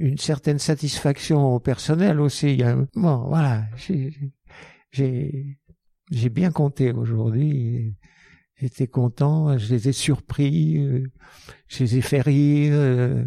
[0.08, 2.62] Une certaine satisfaction personnelle aussi.
[2.62, 5.58] A- Bon, voilà, j'ai-
[6.12, 7.96] j'ai bien compté aujourd'hui.
[8.56, 11.10] J'étais content, je les ai surpris, euh,
[11.66, 13.24] je les ai fait rire, euh,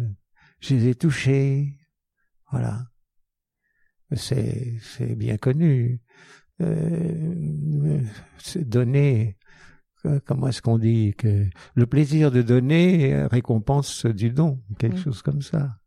[0.60, 1.78] je les ai touchés.
[2.50, 2.86] Voilà.
[4.12, 6.00] C'est c'est bien connu.
[6.62, 8.00] Euh,
[8.38, 9.36] c'est donner
[10.24, 11.44] comment est-ce qu'on dit que
[11.74, 15.80] le plaisir de donner récompense du don, quelque chose comme ça.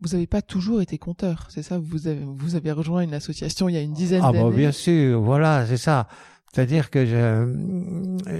[0.00, 1.78] Vous n'avez pas toujours été conteur, c'est ça?
[1.78, 4.50] Vous avez, vous avez rejoint une association il y a une dizaine ah, d'années.
[4.52, 6.06] Ah bien sûr, voilà, c'est ça.
[6.52, 7.04] C'est-à-dire que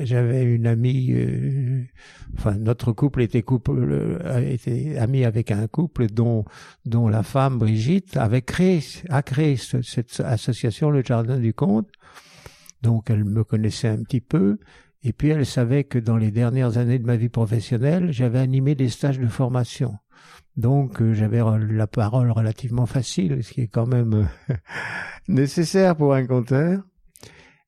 [0.04, 1.84] j'avais une amie, euh,
[2.38, 6.46] enfin notre couple était couple, était ami avec un couple dont
[6.86, 11.88] dont la femme Brigitte avait créé a créé cette association le Jardin du Comte.
[12.80, 14.58] Donc elle me connaissait un petit peu
[15.02, 18.74] et puis elle savait que dans les dernières années de ma vie professionnelle, j'avais animé
[18.74, 19.94] des stages de formation.
[20.56, 24.28] Donc euh, j'avais la parole relativement facile, ce qui est quand même
[25.28, 26.82] nécessaire pour un conteur.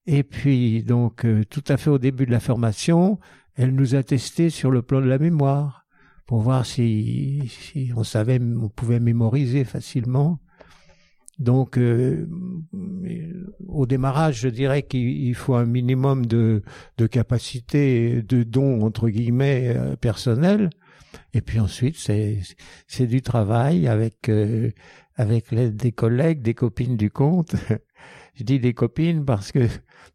[0.07, 3.19] Et puis donc euh, tout à fait au début de la formation,
[3.57, 5.87] elle nous a testé sur le plan de la mémoire
[6.29, 7.51] pour voir si,
[7.97, 10.39] on savait, on pouvait mémoriser facilement.
[11.39, 12.29] Donc, euh,
[13.67, 16.63] au démarrage, je dirais qu'il faut un minimum de,
[16.99, 20.69] de capacité, de dons entre guillemets euh, personnels.
[21.35, 22.39] Et puis ensuite, c'est
[22.87, 24.31] c'est du travail avec
[25.17, 27.55] avec l'aide des collègues, des copines du compte.
[28.35, 29.67] je dis des copines parce que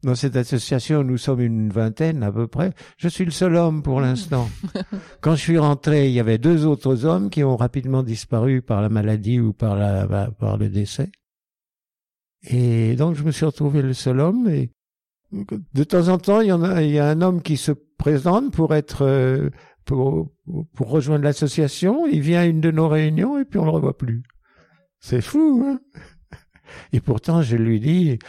[0.03, 2.71] dans cette association, nous sommes une vingtaine à peu près.
[2.97, 4.49] Je suis le seul homme pour l'instant.
[5.21, 8.81] Quand je suis rentré, il y avait deux autres hommes qui ont rapidement disparu par
[8.81, 11.11] la maladie ou par, la, bah, par le décès.
[12.43, 14.49] Et donc, je me suis retrouvé le seul homme.
[14.49, 14.71] Et
[15.73, 17.71] de temps en temps, il y en a, il y a un homme qui se
[17.71, 19.49] présente pour être, euh,
[19.85, 20.31] pour,
[20.73, 22.05] pour rejoindre l'association.
[22.07, 24.23] Il vient à une de nos réunions et puis on le revoit plus.
[24.99, 25.79] C'est fou, hein
[26.91, 28.19] et pourtant, je lui dis,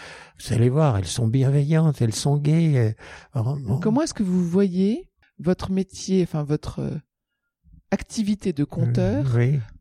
[0.41, 2.95] vous allez voir, elles sont bienveillantes, elles sont gaies.
[3.35, 3.43] Euh,
[3.81, 6.97] Comment est-ce que vous voyez votre métier, enfin votre euh,
[7.91, 9.37] activité de compteur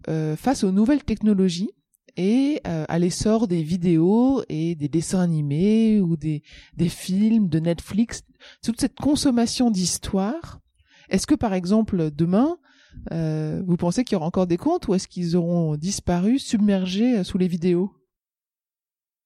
[0.09, 1.71] euh, face aux nouvelles technologies
[2.15, 6.43] et à l'essor des vidéos et des dessins animés ou des,
[6.77, 8.21] des films de Netflix,
[8.63, 10.59] toute cette consommation d'histoire.
[11.13, 12.57] Est-ce que par exemple demain,
[13.11, 17.37] vous pensez qu'il y aura encore des comptes ou est-ce qu'ils auront disparu, submergés sous
[17.37, 17.93] les vidéos?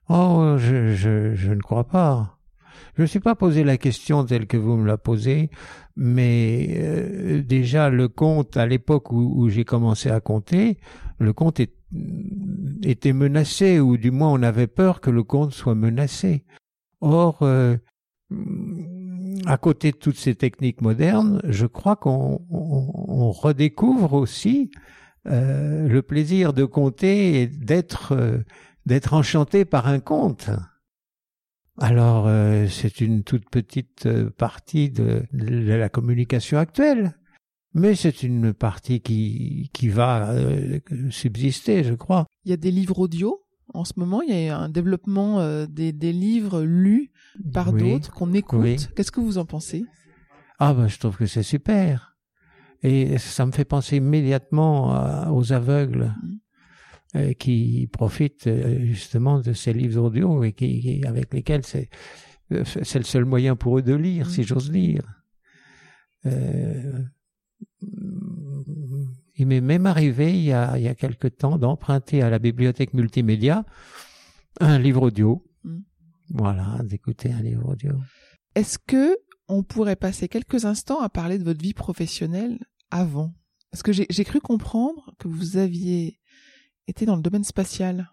[0.10, 2.40] Oh, je, ne crois pas.
[2.96, 5.50] Je ne suis pas posé la question telle que vous me la posez,
[5.96, 10.80] mais euh, déjà le compte à l'époque où, j'ai commencé à compter,
[11.20, 11.60] le compte
[12.84, 16.46] était menacé, ou du moins on avait peur que le compte soit menacé.
[17.02, 17.78] Or, euh,
[19.46, 24.72] à côté de toutes ces techniques modernes, je crois qu'on on, redécouvre aussi
[25.28, 28.44] euh, le plaisir de compter et d'être
[28.88, 30.50] d'être enchanté par un conte.
[31.80, 37.16] Alors euh, c'est une toute petite euh, partie de, la communication actuelle,
[37.74, 40.80] mais c'est une partie qui, qui va euh,
[41.12, 42.26] subsister, je crois.
[42.46, 43.44] Il y a des livres audio?
[43.74, 47.12] En ce moment, il y a un développement des, des, livres lus
[47.54, 48.90] par d'autres qu'on écoute.
[48.96, 49.86] Qu'est-ce que vous en pensez?
[50.60, 52.18] Ah ben je trouve que c'est super.
[52.82, 56.16] Et ça me fait penser immédiatement aux aveugles.
[56.22, 56.38] Mmh.
[57.16, 61.90] Euh, qui profitent euh, justement de ces livres audio et qui, avec lesquels c'est
[62.52, 64.44] euh, c'est le seul moyen pour eux de lire, si mm.
[64.44, 65.04] j'ose dire.
[66.26, 67.00] Euh,
[69.38, 72.40] il m'est même arrivé il y a, il y a quelque temps d'emprunter à la
[72.40, 73.66] bibliothèque multimédia
[74.60, 75.46] un livre audio.
[75.64, 75.80] Mm.
[76.30, 77.94] Voilà, d'écouter un livre audio.
[78.56, 82.60] Est-ce que on pourrait passer quelques instants à parler de votre vie professionnelle
[82.92, 83.34] avant?
[83.72, 86.20] Parce que j'ai cru comprendre que vous aviez
[86.88, 88.10] était dans le domaine spatial.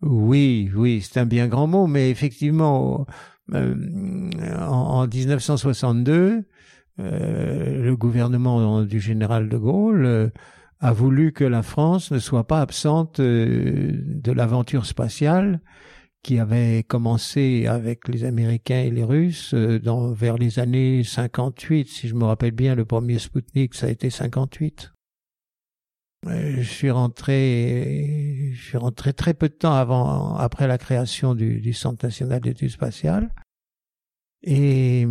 [0.00, 3.06] Oui, oui, c'est un bien grand mot, mais effectivement,
[3.52, 6.42] euh, en, 1962, euh,
[6.98, 10.28] le gouvernement du général de Gaulle euh,
[10.80, 15.60] a voulu que la France ne soit pas absente de l'aventure spatiale
[16.22, 22.14] qui avait commencé avec les Américains et les Russes vers les années 58, si je
[22.14, 24.92] me rappelle bien, le premier Sputnik, ça a été 58.
[26.26, 31.34] Euh, je suis rentré, je suis rentré très peu de temps avant, après la création
[31.34, 33.30] du Centre national d'études spatiales.
[34.42, 35.06] Et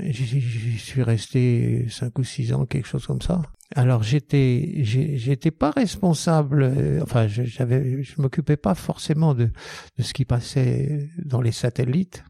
[0.00, 3.42] j'y suis resté cinq ou six ans, quelque chose comme ça.
[3.74, 6.62] Alors j'étais, j'étais pas responsable.
[6.62, 9.50] Euh, enfin, j'avais, je m'occupais pas forcément de,
[9.98, 12.24] de ce qui passait dans les satellites.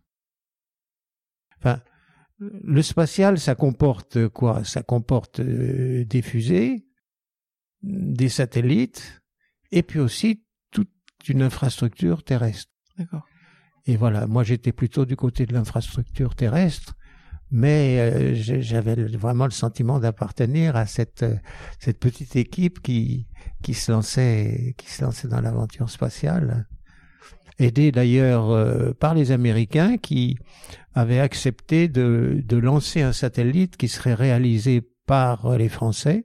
[1.59, 1.81] Enfin,
[2.39, 4.65] le spatial, ça comporte quoi?
[4.65, 6.87] Ça comporte euh, des fusées,
[7.83, 9.23] des satellites
[9.71, 10.91] et puis aussi toute
[11.29, 12.73] une infrastructure terrestre.
[12.99, 13.27] D'accord.
[13.87, 16.95] Et voilà, moi j'étais plutôt du côté de l'infrastructure terrestre,
[17.51, 23.27] mais euh, j'avais vraiment le sentiment d'appartenir à cette euh, petite équipe qui
[23.73, 26.67] se lançait qui se lançait dans l'aventure spatiale.
[27.59, 30.39] aidé d'ailleurs euh, par les Américains qui
[30.95, 36.25] avaient accepté de, lancer un satellite qui serait réalisé par les Français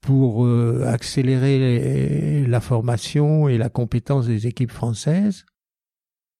[0.00, 0.46] pour
[0.84, 5.46] accélérer la formation et la compétence des équipes françaises.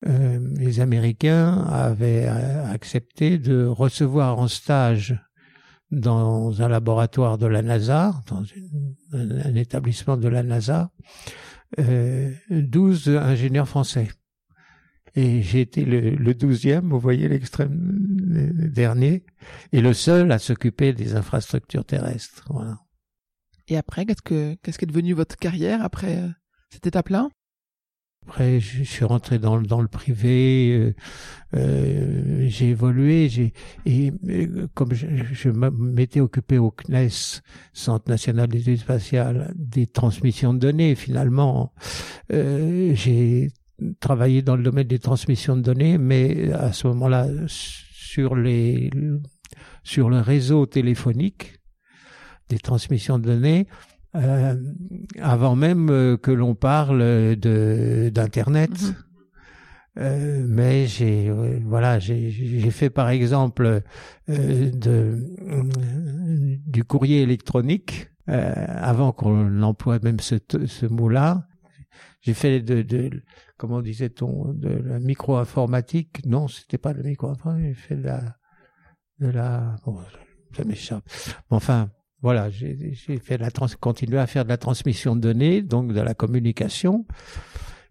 [0.06, 5.18] Euh, les Américains avaient accepté de recevoir en stage
[5.90, 8.42] dans un laboratoire de la NASA, dans
[9.12, 10.90] un, établissement de la NASA,
[11.78, 14.08] euh, 12 ingénieurs français.
[15.16, 17.70] Et j'ai été le douzième, vous voyez l'extrême
[18.74, 19.24] dernier,
[19.72, 22.50] et le seul à s'occuper des infrastructures terrestres.
[23.68, 26.28] Et après, qu'est-ce que qu'est-ce qui est devenu votre carrière après euh,
[26.70, 27.28] cette étape-là?
[28.26, 30.94] Après, je suis rentré dans, dans le privé, euh,
[31.56, 33.52] euh, j'ai évolué, j'ai
[33.84, 34.12] et
[34.72, 37.42] comme je, je m'étais occupé au CNES,
[37.74, 40.94] Centre national d'études spatiales, des transmissions de données.
[40.94, 41.74] Finalement,
[42.32, 43.50] euh, j'ai
[44.00, 48.90] travaillé dans le domaine des transmissions de données, mais à ce moment-là sur les
[49.82, 51.60] sur le réseau téléphonique
[52.48, 53.66] des transmissions de données
[54.16, 54.54] euh,
[55.20, 57.00] avant même euh, que l'on parle
[57.36, 58.70] de d'internet.
[58.70, 58.94] Mhm.
[59.96, 61.32] Euh, mais j'ai
[61.64, 63.82] voilà j'ai fait par exemple
[64.26, 65.18] de
[66.66, 70.34] du courrier électronique avant qu'on emploie même ce,
[70.66, 71.46] ce mot-là
[72.22, 73.22] j'ai fait de, de
[73.56, 78.36] comment disait-on de la micro-informatique non c'était pas de la micro-informatique j'ai fait de la
[79.20, 80.00] de la bon,
[80.56, 81.04] ça m'échappe
[81.50, 81.90] enfin
[82.24, 86.00] voilà, j'ai fait la trans continué à faire de la transmission de données, donc de
[86.00, 87.04] la communication.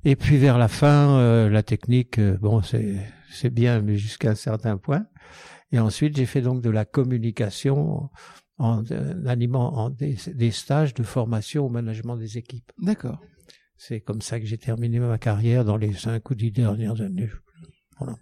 [0.06, 4.36] Et puis vers la fin, euh, la technique, euh, bon, c'est bien, mais jusqu'à un
[4.36, 5.06] certain point.
[5.72, 8.10] Et ensuite, j'ai fait donc de la communication
[8.58, 8.84] en,
[9.28, 12.72] animant en des, des, stages de formation au management des équipes.
[12.80, 13.22] D'accord.
[13.78, 17.30] C'est comme ça que j'ai terminé ma carrière dans les cinq ou dix dernières années.
[18.00, 18.18] Voilà.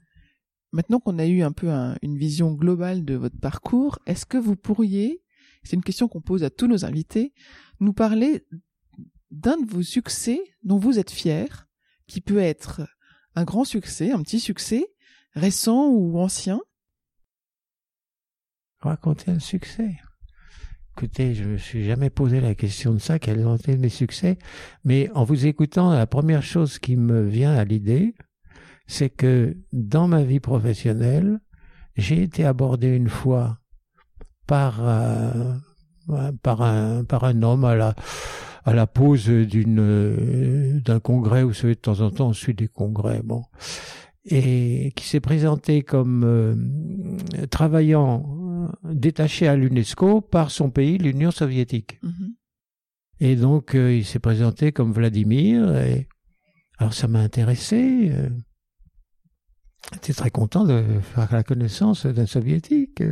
[0.73, 1.69] Maintenant qu'on a eu un peu
[2.01, 5.20] une vision globale de votre parcours, est-ce que vous pourriez
[5.63, 7.33] c'est une question qu'on pose à tous nos invités,
[7.79, 8.45] nous parler
[9.29, 11.67] d'un de vos succès dont vous êtes fier,
[12.07, 12.81] qui peut être
[13.35, 14.85] un grand succès, un petit succès,
[15.33, 16.59] récent ou ancien.
[18.79, 19.95] Raconter un succès.
[20.97, 24.37] Écoutez, je me suis jamais posé la question de ça, quels ont été mes succès,
[24.83, 28.13] mais en vous écoutant, la première chose qui me vient à l'idée,
[28.87, 31.39] c'est que dans ma vie professionnelle,
[31.95, 33.60] j'ai été abordé une fois
[34.51, 35.53] par euh,
[36.43, 37.95] par un par un homme à la
[38.65, 42.53] à la pause d'une euh, d'un congrès vous savez de temps en temps on suit
[42.53, 43.43] des congrès bon
[44.25, 52.01] et qui s'est présenté comme euh, travaillant détaché à l'UNESCO par son pays l'Union soviétique
[52.03, 52.33] mm-hmm.
[53.21, 56.09] et donc il s'est présenté comme Vladimir et
[56.77, 58.11] alors ça m'a intéressé
[59.93, 63.03] J'étais très content de faire la connaissance d'un soviétique.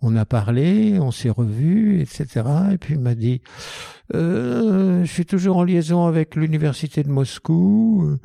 [0.00, 2.44] On a parlé, on s'est revus, etc.
[2.72, 3.42] Et puis il m'a dit,
[4.14, 8.16] euh, je suis toujours en liaison avec l'université de Moscou.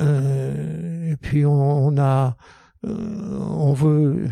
[0.00, 2.36] Euh, et puis on, on a,
[2.86, 4.28] euh, on veut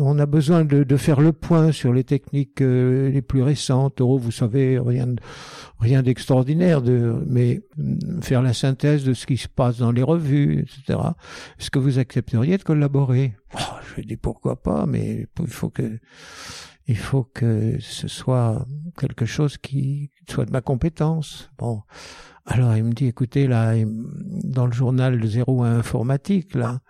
[0.00, 4.00] on a besoin de, de, faire le point sur les techniques euh, les plus récentes.
[4.00, 5.14] Oh, vous savez, rien,
[5.78, 10.02] rien d'extraordinaire, de, mais mm, faire la synthèse de ce qui se passe dans les
[10.02, 10.98] revues, etc.
[11.58, 13.34] Est-ce que vous accepteriez de collaborer?
[13.54, 15.98] Oh, Je dis pourquoi pas, mais il faut que
[16.86, 18.66] il faut que ce soit
[18.98, 21.50] quelque chose qui soit de ma compétence.
[21.56, 21.82] Bon,
[22.46, 26.80] alors il me dit, écoutez là, dans le journal de 01 informatique là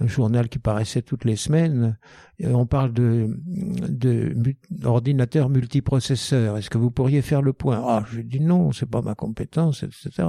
[0.00, 1.96] un journal qui paraissait toutes les semaines.
[2.44, 4.34] On parle de, de
[4.70, 6.58] d'ordinateur multiprocesseur.
[6.58, 7.82] Est-ce que vous pourriez faire le point?
[7.82, 10.28] Ah, je dis non, c'est pas ma compétence, etc.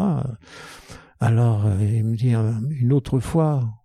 [1.19, 3.76] Alors euh, il me dit une autre fois,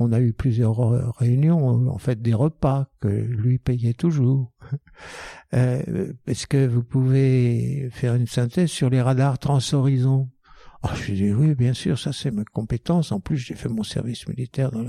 [0.00, 0.78] on a eu plusieurs
[1.16, 4.52] réunions, en fait des repas que lui payait toujours.
[5.54, 10.28] Euh, est-ce que vous pouvez faire une synthèse sur les radars transhorizons
[10.82, 13.10] ah, je dis oui, bien sûr, ça c'est ma compétence.
[13.10, 14.82] En plus, j'ai fait mon service militaire dans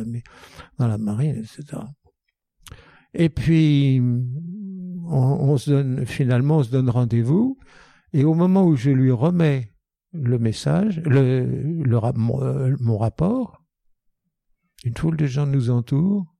[0.87, 1.81] la, marine, etc.
[3.13, 4.01] Et puis,
[5.07, 7.57] on, se donne, finalement, on se donne rendez-vous.
[8.13, 9.73] Et au moment où je lui remets
[10.13, 13.58] le message, le, le mon, mon, rapport,
[14.83, 16.35] une foule de gens nous entourent.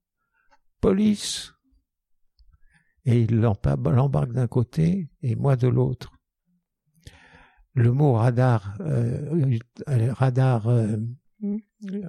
[0.82, 1.54] Police.
[3.06, 6.20] Et il l'embarque d'un côté et moi de l'autre
[7.80, 10.98] le mot radar, euh, radar euh,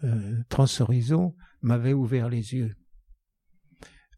[0.04, 2.74] euh, transhorizon m'avait ouvert les yeux.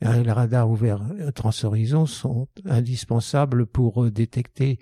[0.01, 1.05] les radars ouverts
[1.35, 4.79] transhorizon sont indispensables pour détecter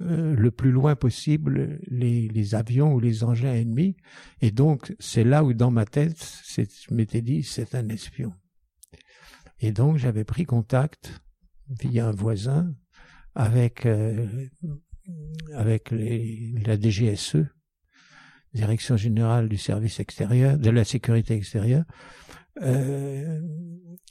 [0.00, 3.96] euh, le plus loin possible les, les, avions ou les engins ennemis.
[4.40, 6.24] Et donc, c'est là où dans ma tête,
[6.56, 8.32] je m'étais dit, c'est un espion.
[9.60, 11.20] Et donc, j'avais pris contact
[11.68, 12.72] via un voisin
[13.34, 14.46] avec, euh,
[15.54, 17.46] avec les, la DGSE,
[18.54, 21.84] Direction générale du service extérieur, de la sécurité extérieure,
[22.62, 23.40] euh,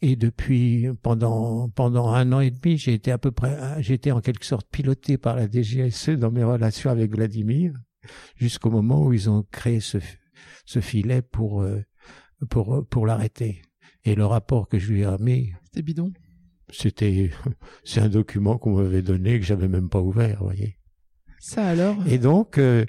[0.02, 4.22] et depuis pendant pendant un an et demi, j'ai été à peu près, été en
[4.22, 7.74] quelque sorte piloté par la DGSE dans mes relations avec Vladimir,
[8.36, 9.98] jusqu'au moment où ils ont créé ce
[10.66, 11.82] ce filet pour euh,
[12.50, 13.62] pour pour l'arrêter.
[14.04, 16.14] Et le rapport que je lui ai remis, c'était bidon?
[16.70, 17.32] C'était
[17.84, 20.77] c'est un document qu'on m'avait donné que j'avais même pas ouvert, vous voyez.
[21.48, 21.96] Ça alors?
[22.06, 22.84] Et donc, euh,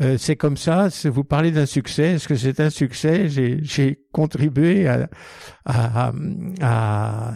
[0.00, 3.28] euh, c'est comme ça, vous parlez d'un succès, est-ce que c'est un succès?
[3.28, 5.10] J'ai contribué à,
[5.66, 6.12] à,
[6.62, 7.34] à,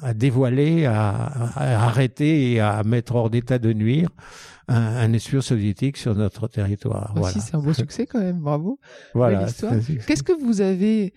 [0.00, 1.16] à dévoiler, à,
[1.56, 4.08] arrêter et à mettre hors d'état de nuire
[4.68, 7.10] un, un espion soviétique sur notre territoire.
[7.14, 7.40] Aussi, voilà.
[7.40, 8.78] c'est un beau succès quand même, bravo.
[9.14, 9.48] Voilà.
[10.06, 11.12] Qu'est-ce que vous avez...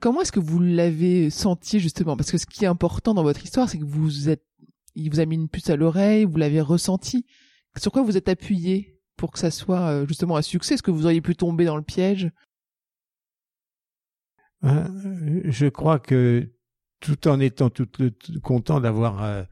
[0.00, 2.16] Comment est-ce que vous l'avez senti justement?
[2.16, 4.42] Parce que ce qui est important dans votre histoire, c'est que vous êtes...
[4.96, 7.24] Il vous a mis une puce à l'oreille, vous l'avez ressenti.
[7.76, 10.74] Sur quoi vous êtes appuyé pour que ça soit euh, justement un succès?
[10.74, 12.30] Est-ce que vous auriez pu tomber dans le piège?
[14.64, 16.52] Euh, Je crois que
[17.00, 17.88] tout en étant tout,
[18.42, 19.42] content d'avoir euh,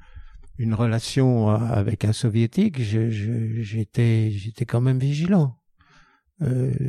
[0.58, 4.30] une relation avec un soviétique, j'étais
[4.66, 5.58] quand même vigilant.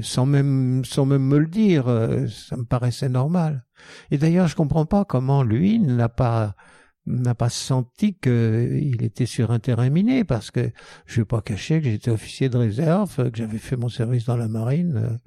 [0.02, 1.86] sans même sans même me le dire,
[2.30, 3.66] ça me paraissait normal.
[4.12, 6.56] Et d'ailleurs, je comprends pas comment lui n'a pas
[7.06, 10.72] n'a pas senti qu'il était sur un terrain miné parce que
[11.06, 14.38] je vais pas cacher que j'étais officier de réserve, que j'avais fait mon service dans
[14.38, 15.18] la marine, euh,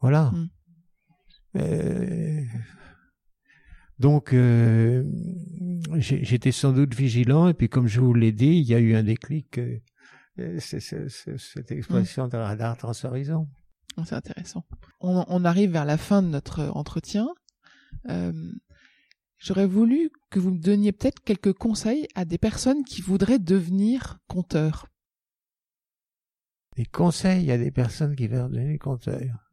[0.00, 0.30] voilà.
[0.30, 0.48] Mm.
[1.56, 2.42] Euh,
[3.98, 5.04] donc euh,
[5.96, 8.94] j'étais sans doute vigilant et puis comme je vous l'ai dit, il y a eu
[8.94, 9.60] un déclic.
[10.58, 13.48] cette expression de radar transhorizon.
[14.04, 14.64] C'est intéressant.
[15.00, 17.26] On, on, arrive vers la fin de notre entretien.
[19.40, 24.18] J'aurais voulu que vous me donniez peut-être quelques conseils à des personnes qui voudraient devenir
[24.28, 24.86] conteurs.
[26.76, 29.50] Des conseils à des personnes qui voudraient devenir conteurs.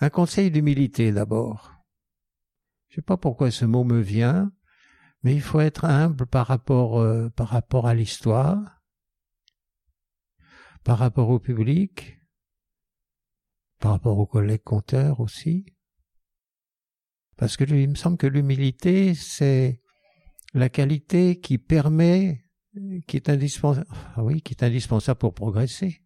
[0.00, 1.74] Un conseil d'humilité d'abord.
[2.88, 4.50] Je sais pas pourquoi ce mot me vient,
[5.22, 8.82] mais il faut être humble par rapport euh, par rapport à l'histoire,
[10.84, 12.18] par rapport au public,
[13.78, 15.66] par rapport aux collègues conteurs aussi.
[17.36, 19.80] Parce que il me semble que l'humilité, c'est
[20.54, 22.44] la qualité qui permet,
[23.06, 23.86] qui est indispensable,
[24.18, 26.02] oui, qui est indispensable pour progresser.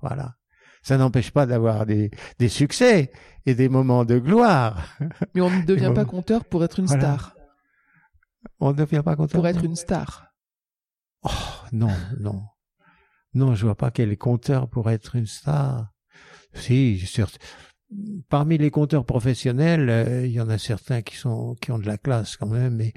[0.00, 0.36] Voilà.
[0.82, 3.12] Ça n'empêche pas d'avoir des, des succès
[3.44, 4.96] et des moments de gloire.
[5.34, 7.34] Mais on ne devient pas compteur pour être une star.
[8.58, 10.28] On ne devient pas compteur pour être une star.
[11.22, 11.28] Oh
[11.72, 12.42] non, non,
[13.34, 15.92] non, je vois pas quel est compteur pour être une star.
[16.54, 17.30] Si, sûr
[18.28, 21.86] parmi les compteurs professionnels, euh, il y en a certains qui sont qui ont de
[21.86, 22.92] la classe quand même, mais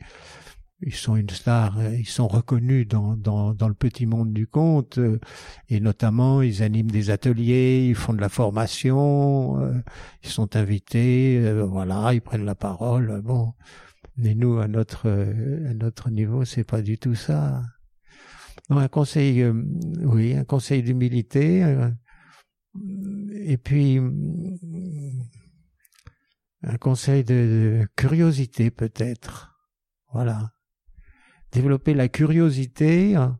[0.85, 4.47] ils sont une star, euh, ils sont reconnus dans, dans, dans le petit monde du
[4.47, 5.19] compte, euh,
[5.69, 9.59] et notamment ils animent des ateliers, ils font de la formation,
[10.23, 13.21] ils sont invités, voilà, ils prennent la parole.
[13.23, 13.53] Bon,
[14.17, 17.63] mais nous à notre à notre niveau, c'est pas du tout ça.
[18.69, 19.43] Donc un conseil,
[20.03, 21.63] oui, un conseil d'humilité
[23.45, 23.99] et puis
[26.63, 29.55] un conseil de, curiosité peut-être.
[30.11, 30.51] Voilà.
[31.51, 33.39] Développer la curiosité hein,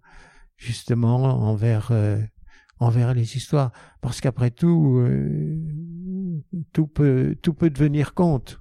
[0.57, 2.19] justement envers euh,
[2.79, 3.71] envers les histoires
[4.01, 5.59] parce qu'après tout euh,
[6.73, 8.59] tout peut tout peut devenir conte.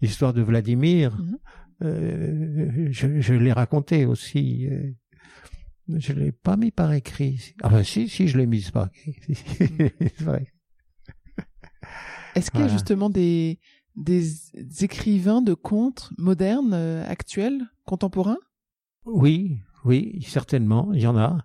[0.00, 1.36] L'histoire de Vladimir mm-hmm.
[1.82, 4.68] euh, je, je l'ai raconté aussi
[5.96, 7.54] je l'ai pas mis par écrit.
[7.62, 9.34] Ah ben si, si, je l'ai mis par écrit.
[9.34, 10.52] C'est vrai.
[12.34, 13.58] Est-ce qu'il y a justement des,
[13.98, 18.38] des écrivains de contes modernes, euh, actuels, contemporains?
[19.04, 20.92] Oui, oui, certainement.
[20.92, 21.44] Il y en a.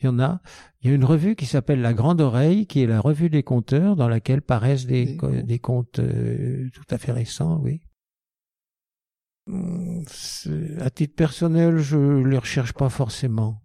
[0.00, 0.40] Il y en a.
[0.80, 3.42] Il y a une revue qui s'appelle La Grande Oreille, qui est la revue des
[3.42, 7.80] conteurs, dans laquelle paraissent des, des, contes euh, tout à fait récents, oui.
[9.46, 13.62] À titre personnel, je les recherche pas forcément.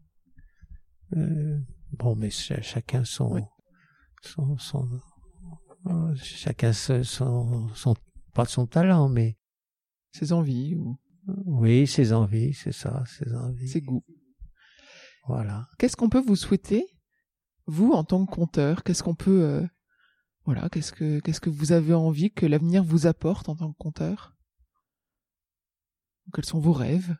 [1.16, 1.58] Euh,
[1.98, 3.48] bon, mais chacun son,
[4.22, 4.88] son, son,
[6.16, 7.04] chacun son,
[7.74, 7.96] son,
[8.40, 9.38] pas son talent, mais
[10.12, 10.76] ses envies.
[10.76, 10.98] Ou...
[11.46, 13.68] Oui, ses envies, c'est ça, ses envies.
[13.68, 14.06] Ses goûts.
[15.28, 15.68] Voilà.
[15.78, 16.86] Qu'est-ce qu'on peut vous souhaiter,
[17.66, 18.84] vous, en tant que conteur?
[18.84, 19.68] Qu'est-ce qu'on peut, euh,
[20.46, 23.78] voilà, qu'est-ce que, qu'est-ce que vous avez envie que l'avenir vous apporte en tant que
[23.78, 24.36] conteur?
[26.34, 27.16] Quels sont vos rêves?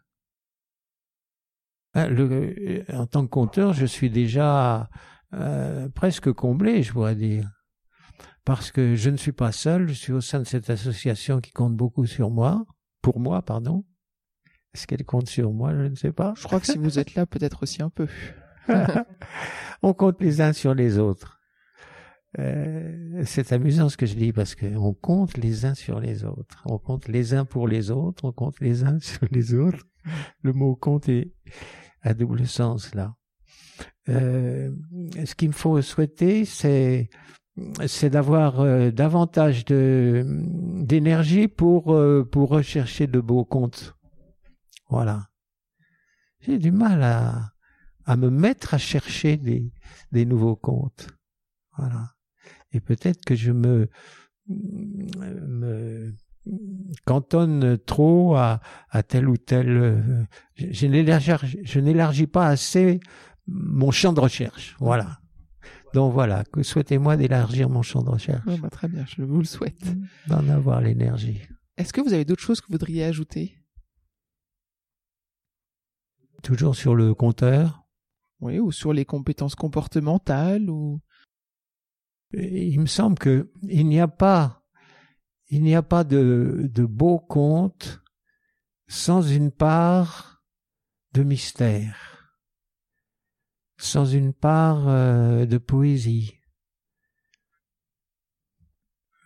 [1.94, 4.90] Ah, le, en tant que compteur, je suis déjà
[5.34, 7.50] euh, presque comblé, je pourrais dire.
[8.50, 11.52] Parce que je ne suis pas seul, je suis au sein de cette association qui
[11.52, 12.66] compte beaucoup sur moi,
[13.00, 13.86] pour moi, pardon.
[14.74, 15.72] Est-ce qu'elle compte sur moi?
[15.76, 16.34] Je ne sais pas.
[16.36, 18.08] Je crois que si vous êtes là, peut-être aussi un peu.
[19.84, 21.40] on compte les uns sur les autres.
[22.40, 26.64] Euh, c'est amusant ce que je dis parce qu'on compte les uns sur les autres.
[26.66, 29.86] On compte les uns pour les autres, on compte les uns sur les autres.
[30.42, 31.36] Le mot compte est
[32.02, 33.14] à double sens là.
[34.10, 34.72] Euh,
[35.24, 37.12] ce qu'il me faut souhaiter, c'est
[37.88, 43.96] c'est d'avoir euh, davantage de d'énergie pour euh, pour rechercher de beaux contes.
[44.90, 45.28] Voilà.
[46.42, 47.52] J'ai du mal à
[48.06, 49.72] à me mettre à chercher des
[50.12, 51.08] des nouveaux contes.
[51.78, 52.14] Voilà.
[52.72, 53.90] Et peut-être que je me
[54.48, 56.16] me
[57.06, 59.70] cantonne trop à, à tel ou tel.
[59.70, 60.24] Euh,
[60.56, 63.00] je n'élargis pas assez
[63.48, 64.76] mon champ de recherche.
[64.80, 65.20] Voilà.
[65.94, 68.46] Donc voilà, que souhaitez-moi d'élargir mon champ de recherche.
[68.46, 69.84] bah, très bien, je vous le souhaite.
[70.28, 71.42] D'en avoir l'énergie.
[71.78, 73.56] Est-ce que vous avez d'autres choses que vous voudriez ajouter?
[76.44, 77.84] Toujours sur le compteur?
[78.40, 81.02] Oui, ou sur les compétences comportementales ou
[82.34, 84.64] Il me semble que il n'y a pas
[85.48, 88.02] il n'y a pas de, de beau conte
[88.88, 90.44] sans une part
[91.14, 92.19] de mystère,
[93.80, 96.36] sans une part euh, de poésie.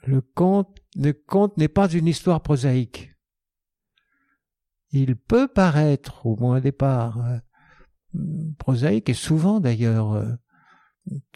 [0.05, 3.15] Le conte, le conte n'est pas une histoire prosaïque.
[4.91, 7.39] Il peut paraître, au moins au départ, euh,
[8.59, 10.31] prosaïque, et souvent d'ailleurs, euh,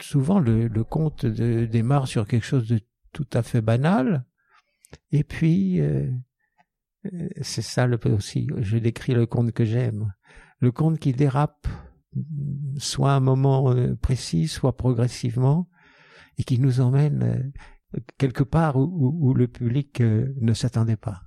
[0.00, 2.80] souvent le, conte démarre sur quelque chose de
[3.12, 4.24] tout à fait banal,
[5.10, 5.80] et puis,
[7.42, 10.14] c'est ça le aussi, je décris le conte que j'aime.
[10.60, 11.66] Le conte qui dérape,
[12.78, 15.68] soit à un moment euh, précis, soit progressivement,
[16.38, 17.52] et qui nous emmène
[18.16, 21.22] quelque part où, le public ne s'attendait pas.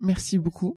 [0.00, 0.76] Merci beaucoup.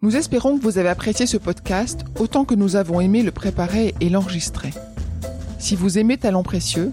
[0.00, 3.94] Nous espérons que vous avez apprécié ce podcast autant que nous avons aimé le préparer
[4.00, 4.70] et l'enregistrer.
[5.60, 6.92] Si vous aimez Talent Précieux,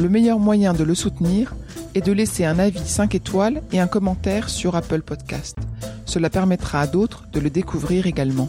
[0.00, 1.54] le meilleur moyen de le soutenir
[1.94, 5.58] est de laisser un avis 5 étoiles et un commentaire sur Apple Podcast.
[6.06, 8.48] Cela permettra à d'autres de le découvrir également.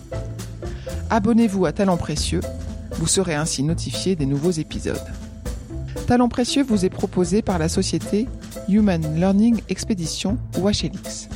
[1.10, 2.40] Abonnez-vous à Talent Précieux,
[2.94, 4.96] vous serez ainsi notifié des nouveaux épisodes.
[6.08, 8.30] Talent Précieux vous est proposé par la société
[8.70, 11.28] Human Learning Expedition ou HLX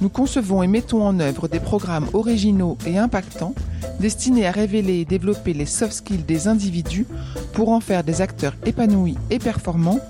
[0.00, 3.54] nous concevons et mettons en œuvre des programmes originaux et impactants
[3.98, 7.06] destinés à révéler et développer les soft skills des individus
[7.52, 10.00] pour en faire des acteurs épanouis et performants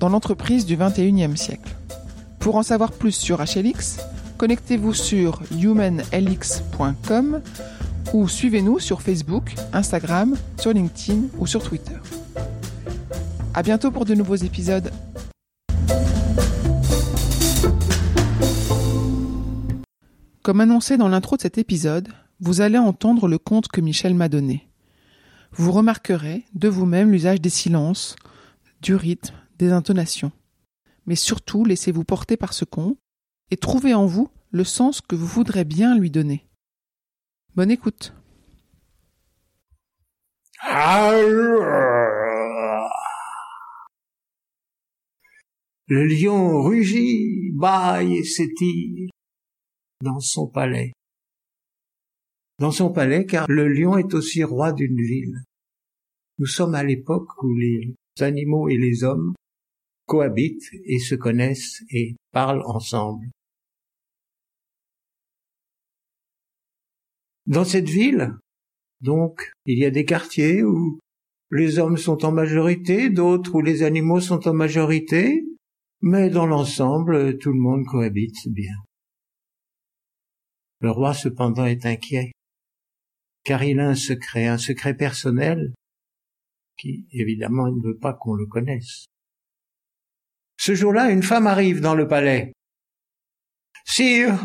[0.00, 1.74] dans l'entreprise du 21e siècle.
[2.40, 3.98] Pour en savoir plus sur HLX,
[4.36, 7.40] connectez-vous sur humanlx.com
[8.12, 11.96] ou suivez-nous sur Facebook, Instagram, sur LinkedIn ou sur Twitter.
[13.54, 14.90] À bientôt pour de nouveaux épisodes.
[20.44, 24.28] Comme annoncé dans l'intro de cet épisode, vous allez entendre le conte que Michel m'a
[24.28, 24.68] donné.
[25.52, 28.14] Vous remarquerez de vous-même l'usage des silences,
[28.82, 30.32] du rythme, des intonations.
[31.06, 32.98] Mais surtout, laissez-vous porter par ce conte
[33.50, 36.46] et trouvez en vous le sens que vous voudrez bien lui donner.
[37.54, 38.12] Bonne écoute.
[45.86, 49.08] Le lion rugit, bâille et s'étire
[50.04, 50.92] dans son palais.
[52.60, 55.42] Dans son palais, car le lion est aussi roi d'une ville.
[56.38, 59.34] Nous sommes à l'époque où les animaux et les hommes
[60.06, 63.26] cohabitent et se connaissent et parlent ensemble.
[67.46, 68.36] Dans cette ville,
[69.00, 70.98] donc, il y a des quartiers où
[71.50, 75.44] les hommes sont en majorité, d'autres où les animaux sont en majorité,
[76.00, 78.74] mais dans l'ensemble, tout le monde cohabite bien.
[80.84, 82.32] Le roi cependant est inquiet,
[83.42, 85.72] car il a un secret, un secret personnel,
[86.76, 89.06] qui évidemment il ne veut pas qu'on le connaisse.
[90.58, 92.52] Ce jour-là, une femme arrive dans le palais.
[93.86, 94.38] Sire,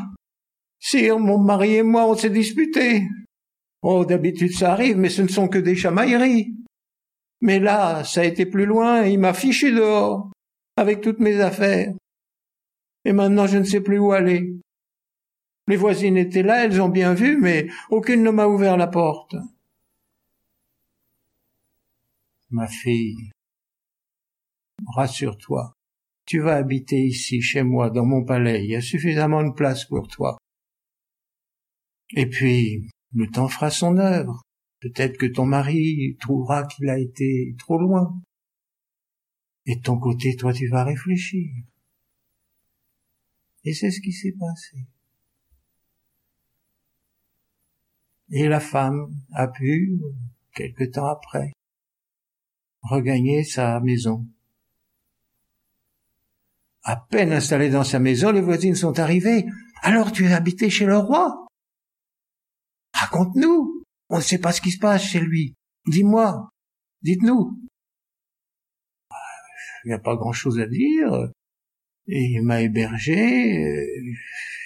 [0.79, 3.05] sire, mon mari et moi on s'est disputés.
[3.81, 6.55] Oh, d'habitude ça arrive, mais ce ne sont que des chamailleries.
[7.41, 10.31] Mais là, ça a été plus loin, il m'a fichu dehors,
[10.77, 11.93] avec toutes mes affaires.
[13.03, 14.53] Et maintenant je ne sais plus où aller.
[15.70, 19.36] Les voisines étaient là, elles ont bien vu, mais aucune ne m'a ouvert la porte.
[22.49, 23.30] Ma fille,
[24.88, 25.76] rassure-toi,
[26.26, 29.86] tu vas habiter ici, chez moi, dans mon palais, il y a suffisamment de place
[29.86, 30.39] pour toi.
[32.15, 34.41] Et puis, le temps fera son œuvre.
[34.80, 38.20] Peut-être que ton mari trouvera qu'il a été trop loin.
[39.67, 41.51] Et de ton côté, toi, tu vas réfléchir.
[43.65, 44.88] Et c'est ce qui s'est passé.
[48.32, 49.99] Et la femme a pu,
[50.53, 51.51] quelque temps après,
[52.82, 54.25] regagner sa maison.
[56.84, 59.45] À peine installée dans sa maison, les voisines sont arrivées.
[59.82, 61.47] Alors tu es habité chez le roi?
[62.93, 63.84] Raconte-nous.
[64.09, 65.55] On ne sait pas ce qui se passe chez lui.
[65.88, 66.49] Dis-moi.
[67.01, 67.59] Dites-nous.
[69.86, 71.30] Il n'y a pas grand-chose à dire.
[72.07, 73.63] Il m'a hébergé.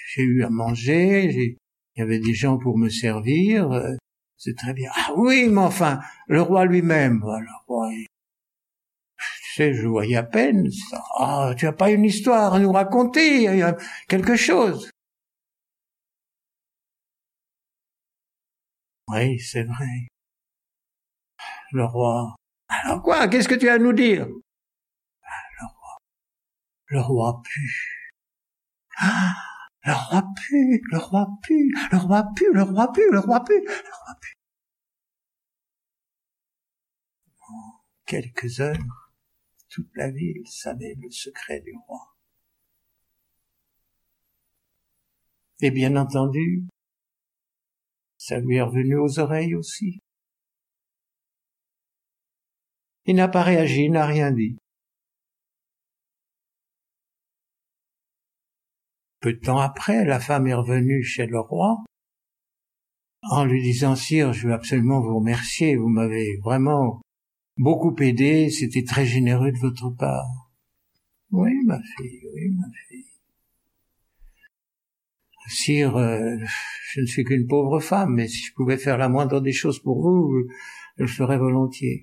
[0.08, 1.56] J'ai eu à manger.
[1.96, 3.70] Il y avait des gens pour me servir.
[4.36, 4.90] C'est très bien.
[4.94, 7.20] Ah oui, mais enfin, le roi lui-même.
[7.20, 7.88] Le roi,
[9.18, 10.68] tu sais, je voyais à peine.
[11.18, 13.48] Ah, tu as pas une histoire à nous raconter,
[14.08, 14.90] quelque chose.
[19.08, 20.08] Oui, c'est vrai.
[21.72, 22.34] Le roi.
[22.68, 24.26] Alors quoi Qu'est-ce que tu as à nous dire?
[24.26, 25.96] Le roi.
[26.86, 28.10] Le roi pue.
[28.98, 29.53] Ah
[29.84, 33.60] Le roi pue, le roi pue, le roi pue, le roi pue, le roi pue,
[33.60, 34.34] le roi pue.
[37.48, 39.12] En quelques heures,
[39.68, 42.16] toute la ville savait le secret du roi.
[45.60, 46.66] Et bien entendu,
[48.16, 50.00] ça lui est revenu aux oreilles aussi.
[53.04, 54.56] Il n'a pas réagi, il n'a rien dit.
[59.24, 61.82] Peu de temps après, la femme est revenue chez le roi
[63.22, 67.00] en lui disant Sire, je veux absolument vous remercier, vous m'avez vraiment
[67.56, 70.50] beaucoup aidé, c'était très généreux de votre part.
[71.30, 73.06] Oui, ma fille, oui, ma fille.
[75.48, 76.36] Sire, euh,
[76.92, 79.78] je ne suis qu'une pauvre femme, mais si je pouvais faire la moindre des choses
[79.78, 80.46] pour vous,
[80.98, 82.02] je le ferais volontiers.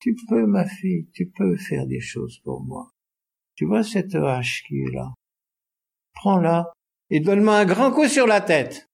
[0.00, 2.90] Tu peux, ma fille, tu peux faire des choses pour moi.
[3.54, 5.12] Tu vois cette hache qui est là?
[6.22, 6.72] Prends-la
[7.10, 8.88] et donne-moi un grand coup sur la tête.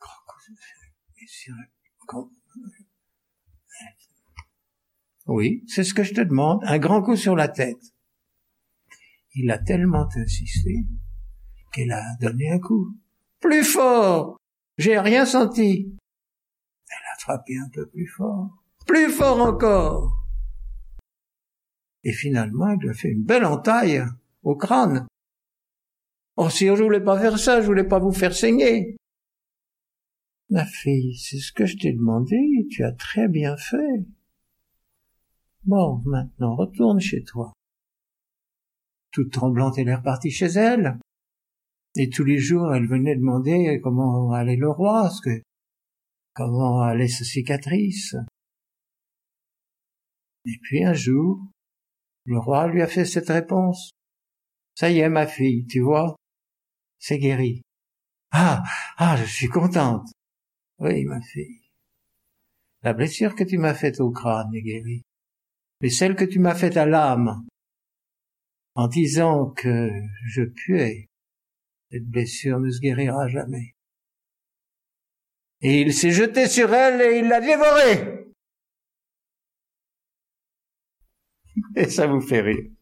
[0.00, 0.40] Grand coup
[1.26, 1.64] sur la...
[5.26, 7.82] Oui, c'est ce que je te demande, un grand coup sur la tête.
[9.34, 10.86] Il a tellement insisté
[11.70, 12.96] qu'elle a donné un coup.
[13.40, 14.38] Plus fort
[14.78, 15.94] J'ai rien senti.
[16.88, 18.64] Elle a frappé un peu plus fort.
[18.86, 20.26] Plus fort encore
[22.04, 24.02] Et finalement, elle lui a fait une belle entaille
[24.46, 25.06] au crâne.
[26.36, 28.96] Oh, si je voulais pas faire ça, je voulais pas vous faire saigner.
[30.50, 32.36] Ma fille, c'est ce que je t'ai demandé,
[32.70, 34.06] tu as très bien fait.
[35.64, 37.52] Bon, maintenant, retourne chez toi.
[39.10, 41.00] Toute tremblante, elle est repartie chez elle.
[41.96, 45.42] Et tous les jours, elle venait demander comment allait le roi, ce que,
[46.34, 48.14] comment allait sa cicatrice.
[50.44, 51.40] Et puis un jour,
[52.26, 53.95] le roi lui a fait cette réponse.
[54.76, 56.16] Ça y est, ma fille, tu vois,
[56.98, 57.62] c'est guéri.
[58.30, 58.62] Ah,
[58.98, 60.06] ah, je suis contente.
[60.78, 61.62] Oui, ma fille.
[62.82, 65.02] La blessure que tu m'as faite au crâne est guérie.
[65.80, 67.46] Mais celle que tu m'as faite à l'âme,
[68.74, 69.90] en disant que
[70.26, 71.06] je puais,
[71.90, 73.74] cette blessure ne se guérira jamais.
[75.62, 78.26] Et il s'est jeté sur elle et il l'a dévorée.
[81.76, 82.75] Et ça vous fait rire.